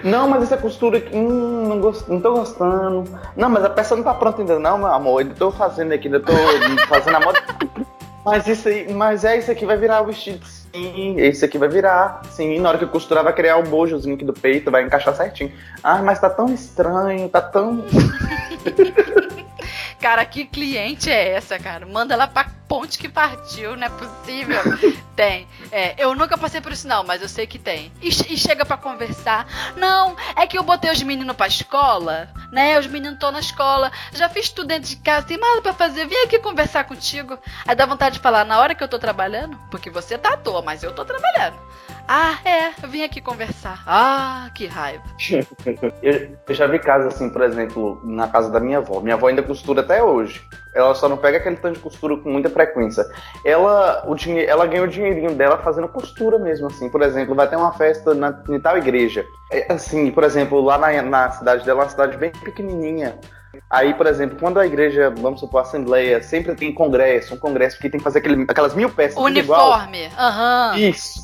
[0.02, 3.04] Não, mas essa costura aqui, hum, não, gost, não tô gostando.
[3.36, 5.20] Não, mas a peça não tá pronta ainda, não, meu amor.
[5.20, 6.32] Ainda tô fazendo aqui, ainda tô
[6.88, 7.42] fazendo a moda.
[8.24, 10.44] Mas isso aí, mas é isso aqui vai virar o vestido.
[10.46, 12.22] Sim, esse aqui vai virar.
[12.30, 15.14] Sim, na hora que costurar vai criar o um bojozinho aqui do peito, vai encaixar
[15.14, 15.52] certinho.
[15.82, 17.84] Ah, mas tá tão estranho, tá tão.
[20.00, 21.84] cara, que cliente é essa, cara?
[21.84, 24.60] Manda ela pra ponte que partiu, não é possível.
[25.14, 25.46] tem.
[25.70, 27.92] É, eu nunca passei por isso, não, mas eu sei que tem.
[28.00, 29.46] E, e chega para conversar.
[29.76, 32.78] Não, é que eu botei os meninos pra escola, né?
[32.78, 33.90] Os meninos estão na escola.
[34.12, 36.06] Já fiz tudo dentro de casa, tem nada para fazer.
[36.06, 37.38] Vim aqui conversar contigo.
[37.66, 40.36] Aí dá vontade de falar na hora que eu tô trabalhando, porque você tá à
[40.36, 41.56] toa, mas eu tô trabalhando.
[42.06, 43.82] Ah, é, eu vim aqui conversar.
[43.86, 45.04] Ah, que raiva.
[46.02, 49.00] eu, eu, já vi casos assim, por exemplo, na casa da minha avó.
[49.00, 50.46] Minha avó ainda costura até hoje.
[50.74, 53.06] Ela só não pega aquele tanto de costura com muita frequência.
[53.44, 56.90] Ela, o dinhe, ela ganhou o dinheirinho dela fazendo costura mesmo, assim.
[56.90, 59.24] Por exemplo, vai ter uma festa na, em tal igreja.
[59.52, 63.18] É, assim, por exemplo, lá na, na cidade dela, é uma cidade bem pequenininha.
[63.70, 67.78] Aí, por exemplo, quando a igreja, vamos supor, a assembleia, sempre tem congresso, um congresso
[67.78, 69.16] que tem que fazer aquele, aquelas mil peças.
[69.16, 70.72] Uniforme, aham.
[70.72, 70.78] Uhum.
[70.78, 71.20] Isso.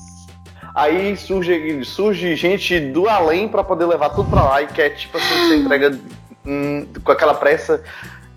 [0.75, 5.19] Aí surge, surge gente do além para poder levar tudo para lá e quer, tipo
[5.19, 5.99] assim, você entrega
[6.47, 7.83] hum, com aquela pressa.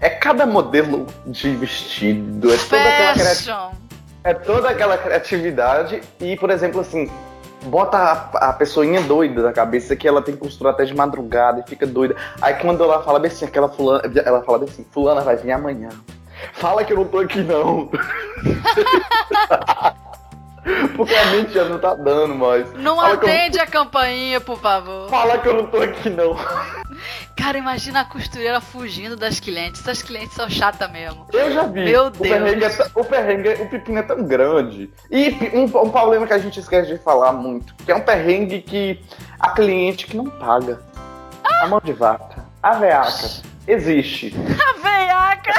[0.03, 3.71] É cada modelo de vestido, é toda aquela
[4.25, 7.09] é toda aquela criatividade e, por exemplo, assim,
[7.63, 11.61] bota a, a pessoinha doida na cabeça que ela tem que costurar até de madrugada
[11.61, 12.17] e fica doida.
[12.41, 15.53] Aí quando ela fala bem assim, aquela fulana, ela fala bem assim, fulana vai vir
[15.53, 15.87] amanhã.
[16.51, 17.89] Fala que eu não tô aqui não.
[20.95, 22.71] Porque a mente já não tá dando mais.
[22.73, 25.09] Não Fala atende a campainha, por favor.
[25.09, 26.35] Fala que eu não tô aqui, não.
[27.35, 29.81] Cara, imagina a costureira fugindo das clientes.
[29.81, 31.27] Essas clientes são chatas mesmo.
[31.33, 31.83] Eu já vi.
[31.83, 32.29] Meu o Deus.
[32.29, 34.89] Perrengue é, o perrengue, o pepino é tão grande.
[35.11, 38.61] E um, um problema que a gente esquece de falar muito, que é um perrengue
[38.61, 38.99] que
[39.39, 40.79] a cliente que não paga.
[41.43, 41.63] Ah.
[41.63, 42.45] A mão de vaca.
[42.61, 43.29] A veaca.
[43.67, 44.33] Existe.
[44.59, 45.53] A veaca!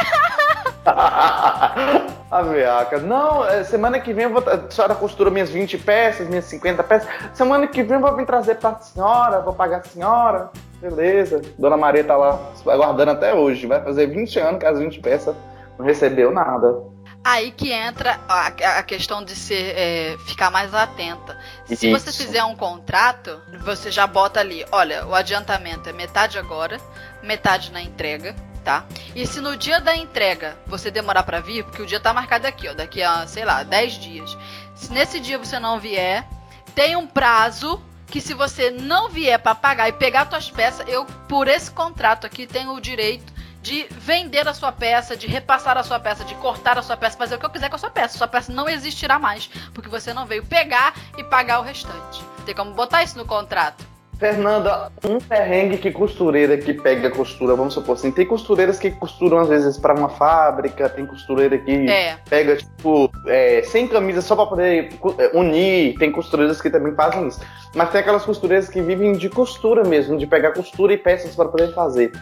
[2.30, 2.99] a veaca.
[2.99, 4.43] Não, é, semana que vem eu vou.
[4.47, 7.09] A senhora costura minhas 20 peças, minhas 50 peças.
[7.32, 10.51] Semana que vem eu vou vir trazer pra senhora, vou pagar a senhora.
[10.80, 11.41] Beleza.
[11.59, 13.66] Dona Maria tá lá aguardando até hoje.
[13.66, 15.35] Vai fazer 20 anos que as 20 peças
[15.78, 16.82] não recebeu nada.
[17.24, 21.39] Aí que entra a, a questão de ser, é, ficar mais atenta.
[21.64, 21.91] Se Isso.
[21.91, 26.76] você fizer um contrato, você já bota ali, olha, o adiantamento é metade agora,
[27.22, 28.87] metade na entrega tá?
[29.15, 32.47] E se no dia da entrega você demorar para vir, porque o dia tá marcado
[32.47, 34.37] aqui, ó, daqui a, sei lá, 10 dias.
[34.75, 36.27] Se nesse dia você não vier,
[36.75, 41.05] tem um prazo que se você não vier para pagar e pegar suas peças, eu
[41.29, 45.83] por esse contrato aqui tenho o direito de vender a sua peça, de repassar a
[45.83, 47.91] sua peça, de cortar a sua peça, fazer o que eu quiser com a sua
[47.91, 48.19] peça.
[48.19, 52.23] Sua peça não existirá mais, porque você não veio pegar e pagar o restante.
[52.45, 53.93] Tem como botar isso no contrato?
[54.19, 59.39] Fernanda, um perrengue que costureira que pega costura, vamos supor assim, tem costureiras que costuram
[59.39, 62.17] às vezes para uma fábrica, tem costureira que é.
[62.29, 67.29] pega, tipo, é, sem camisa só para poder é, unir, tem costureiras que também fazem
[67.29, 67.41] isso.
[67.75, 71.49] Mas tem aquelas costureiras que vivem de costura mesmo, de pegar costura e peças para
[71.49, 72.12] poder fazer.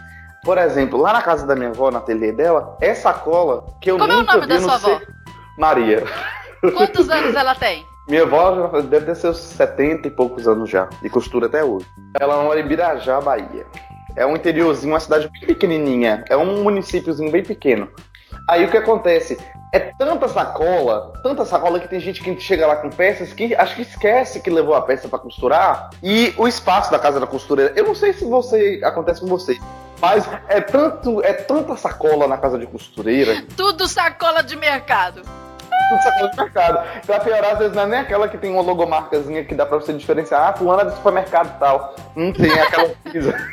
[0.45, 3.99] Por exemplo, lá na casa da minha avó, na ateliê dela, essa cola que eu
[3.99, 5.01] Como nunca é o nome vi da sua avó?
[5.57, 6.03] Maria.
[6.75, 7.85] Quantos anos ela tem?
[8.09, 11.87] Minha avó deve ter seus 70 e poucos anos já, e costura até hoje.
[12.19, 13.65] Ela mora em Birajá, Bahia.
[14.17, 16.25] É um interiorzinho, uma cidade bem pequenininha.
[16.29, 17.89] É um municípiozinho bem pequeno.
[18.49, 19.39] Aí o que acontece?
[19.73, 23.77] É tanta sacola, tanta sacola que tem gente que chega lá com peças que acho
[23.77, 25.91] que esquece que levou a peça para costurar.
[26.03, 29.59] E o espaço da casa da costureira, eu não sei se você acontece com você,
[30.01, 33.45] mas é tanto, é tanta sacola na casa de costureira.
[33.57, 35.23] Tudo sacola de mercado
[35.93, 37.03] tudo sacola de mercado.
[37.07, 39.79] Pra piorar, às vezes não é nem aquela que tem uma logomarcazinha que dá pra
[39.79, 40.49] você diferenciar.
[40.49, 41.95] Ah, fulana é do supermercado e tal.
[42.17, 43.53] Não tem aquela coisa.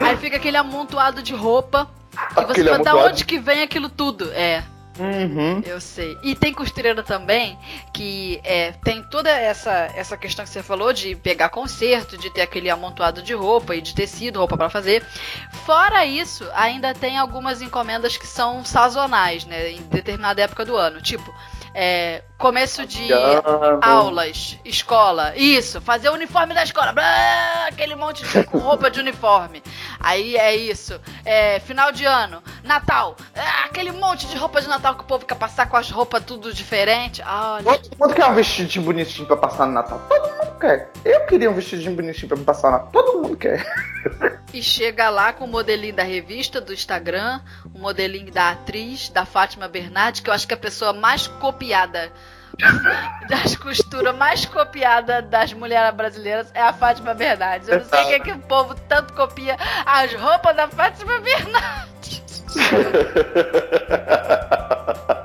[0.00, 1.88] Aí fica aquele amontoado de roupa.
[2.36, 4.30] E você fala, da onde que vem aquilo tudo?
[4.32, 4.62] É.
[4.98, 5.62] Uhum.
[5.64, 6.18] Eu sei.
[6.22, 7.58] E tem costureira também
[7.92, 12.42] que é, tem toda essa, essa questão que você falou de pegar conserto, de ter
[12.42, 15.02] aquele amontoado de roupa e de tecido, roupa para fazer.
[15.64, 19.72] Fora isso, ainda tem algumas encomendas que são sazonais, né?
[19.72, 21.00] Em determinada época do ano.
[21.00, 21.32] Tipo,
[21.74, 23.08] é, começo de
[23.80, 29.62] aulas, escola, isso, fazer o uniforme da escola, blá, aquele monte de roupa de uniforme.
[30.00, 31.00] Aí é isso.
[31.24, 35.24] É, final de ano, Natal, ah, aquele monte de roupa de Natal que o povo
[35.24, 37.22] quer passar com as roupas tudo diferente.
[37.24, 37.78] Olha.
[37.78, 40.02] Todo mundo quer um vestidinho bonitinho pra passar no Natal.
[40.08, 40.90] Todo mundo quer.
[41.04, 42.90] Eu queria um vestidinho bonitinho pra me passar no Natal.
[42.90, 43.64] Todo mundo quer.
[44.52, 47.40] E chega lá com o modelinho da revista, do Instagram,
[47.74, 51.26] o modelinho da atriz, da Fátima Bernardi, que eu acho que é a pessoa mais
[51.26, 52.12] copiada
[53.28, 57.68] das costuras mais copiada das mulheres brasileiras é a Fátima Bernardes.
[57.68, 61.20] Eu não sei o que, é que o povo tanto copia as roupas da Fátima
[61.20, 62.22] Bernardes.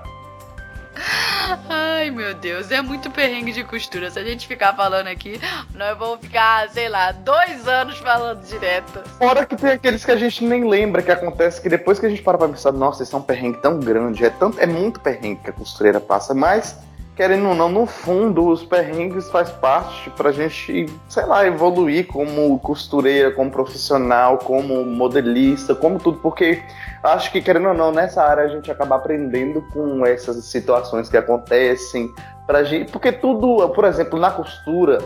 [1.69, 4.11] Ai, meu meu Deus, é muito perrengue de costura.
[4.11, 5.39] Se a gente ficar falando aqui,
[5.73, 9.01] nós vamos ficar, sei lá, dois anos falando direto.
[9.17, 12.09] Fora que tem aqueles que a gente nem lembra que acontece, que depois que a
[12.09, 14.99] gente para pra pensar, nossa, esse é um perrengue tão grande, é, tanto, é muito
[14.99, 16.77] perrengue que a costureira passa, mas
[17.17, 22.59] querendo ou não, no fundo, os perrengues faz parte pra gente, sei lá, evoluir como
[22.59, 26.61] costureira, como profissional, como modelista, como tudo, porque
[27.01, 31.17] acho que, querendo ou não, nessa área a gente acaba aprendendo com essas situações que
[31.17, 32.13] acontecem,
[32.45, 34.99] pra gente, porque tudo, por exemplo, na costura,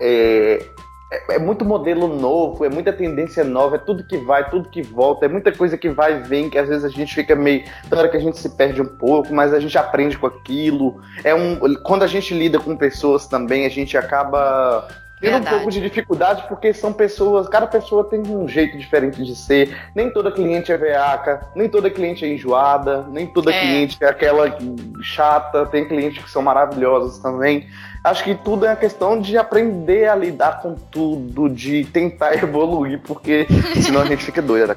[0.00, 0.64] é,
[1.10, 4.82] é, é, muito modelo novo, é muita tendência nova, é tudo que vai, tudo que
[4.82, 7.64] volta, é muita coisa que vai e vem, que às vezes a gente fica meio.
[7.90, 11.00] Na hora que a gente se perde um pouco, mas a gente aprende com aquilo.
[11.24, 14.86] É um, quando a gente lida com pessoas também, a gente acaba
[15.20, 19.34] tendo um pouco de dificuldade porque são pessoas, cada pessoa tem um jeito diferente de
[19.34, 19.76] ser.
[19.94, 23.60] Nem toda cliente é veaca, nem toda cliente é enjoada, nem toda é.
[23.60, 24.56] cliente é aquela
[25.02, 27.66] chata, tem clientes que são maravilhosas também.
[28.02, 33.00] Acho que tudo é a questão de aprender a lidar com tudo, de tentar evoluir,
[33.00, 33.46] porque
[33.82, 34.76] senão a gente fica doida.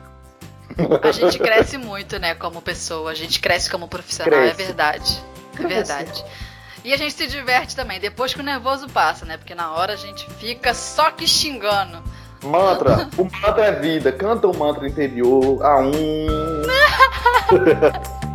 [1.04, 4.62] A gente cresce muito, né, como pessoa, a gente cresce como profissional, é cresce.
[4.62, 5.24] é verdade.
[5.60, 6.26] É verdade.
[6.84, 9.38] E a gente se diverte também, depois que o nervoso passa, né?
[9.38, 12.02] Porque na hora a gente fica só que xingando.
[12.44, 14.12] Mantra, o mantra é vida.
[14.12, 15.64] Canta o mantra interior.
[15.64, 15.92] A um.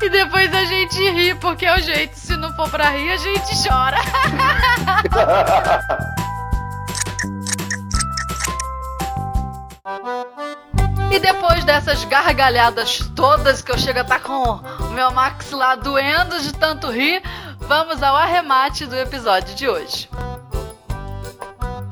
[0.00, 2.14] E depois a gente ri, porque é o jeito.
[2.14, 3.98] Se não for pra rir, a gente chora.
[11.10, 15.76] E depois dessas gargalhadas todas que eu chego a estar tá com o meu maxilar
[15.78, 17.22] doendo de tanto rir,
[17.58, 20.08] vamos ao arremate do episódio de hoje.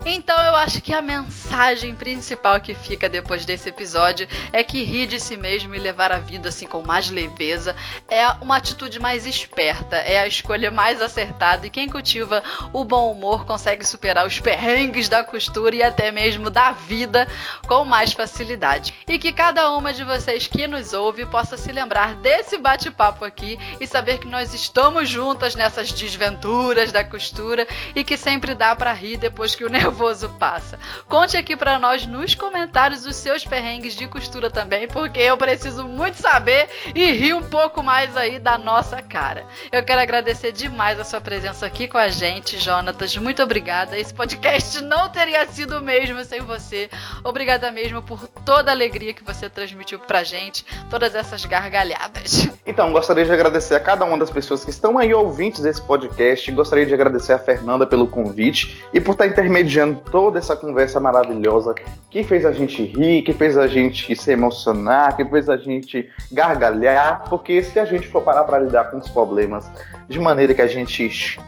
[0.08, 5.08] Então eu acho que a mensagem principal que fica depois desse episódio é que rir
[5.08, 7.74] de si mesmo e levar a vida assim com mais leveza
[8.06, 12.40] é uma atitude mais esperta, é a escolha mais acertada e quem cultiva
[12.72, 17.26] o bom humor consegue superar os perrengues da costura e até mesmo da vida
[17.66, 18.94] com mais facilidade.
[19.08, 23.58] E que cada uma de vocês que nos ouve possa se lembrar desse bate-papo aqui
[23.80, 28.92] e saber que nós estamos juntas nessas desventuras da costura e que sempre dá para
[28.92, 30.78] rir depois que o nervoso nervoso passa.
[31.08, 35.84] Conte aqui para nós nos comentários os seus perrengues de costura também, porque eu preciso
[35.88, 39.46] muito saber e rir um pouco mais aí da nossa cara.
[39.72, 43.16] Eu quero agradecer demais a sua presença aqui com a gente, Jonatas.
[43.16, 43.98] Muito obrigada.
[43.98, 46.90] Esse podcast não teria sido o mesmo sem você.
[47.24, 52.48] Obrigada mesmo por toda a alegria que você transmitiu pra gente, todas essas gargalhadas.
[52.66, 56.50] Então, gostaria de agradecer a cada uma das pessoas que estão aí ouvintes desse podcast.
[56.52, 61.74] Gostaria de agradecer a Fernanda pelo convite e por estar intermediando toda essa conversa maravilhosa
[62.10, 66.08] que fez a gente rir, que fez a gente se emocionar, que fez a gente
[66.32, 69.70] gargalhar, porque se a gente for parar para lidar com os problemas
[70.08, 71.38] de maneira que a gente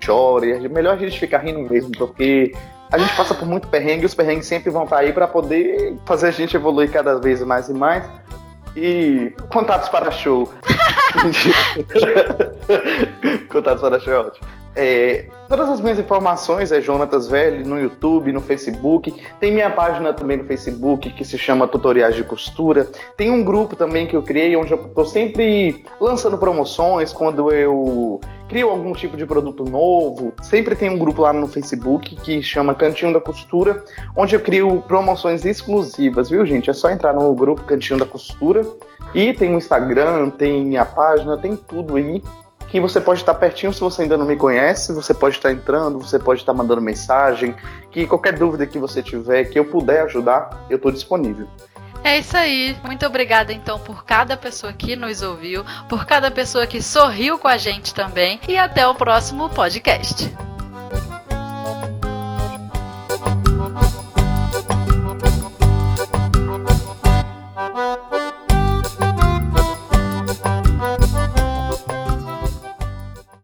[0.00, 2.54] chore, é melhor a gente ficar rindo mesmo, porque
[2.90, 5.96] a gente passa por muito perrengue, e os perrengues sempre vão estar aí para poder
[6.04, 8.04] fazer a gente evoluir cada vez mais e mais.
[8.76, 10.48] E contatos para show.
[13.48, 14.59] contatos para show é ótimo.
[14.76, 19.14] É, todas as minhas informações é Jonatas Velho no YouTube, no Facebook.
[19.40, 22.88] Tem minha página também no Facebook que se chama Tutoriais de Costura.
[23.16, 28.20] Tem um grupo também que eu criei onde eu estou sempre lançando promoções quando eu
[28.48, 30.32] crio algum tipo de produto novo.
[30.42, 33.84] Sempre tem um grupo lá no Facebook que chama Cantinho da Costura,
[34.16, 36.70] onde eu crio promoções exclusivas, viu, gente?
[36.70, 38.64] É só entrar no grupo Cantinho da Costura.
[39.12, 42.22] E tem o Instagram, tem a página, tem tudo aí
[42.70, 45.98] que você pode estar pertinho se você ainda não me conhece, você pode estar entrando,
[45.98, 47.54] você pode estar mandando mensagem,
[47.90, 51.48] que qualquer dúvida que você tiver, que eu puder ajudar, eu estou disponível.
[52.02, 52.76] É isso aí.
[52.84, 57.48] Muito obrigada então por cada pessoa que nos ouviu, por cada pessoa que sorriu com
[57.48, 60.32] a gente também e até o próximo podcast.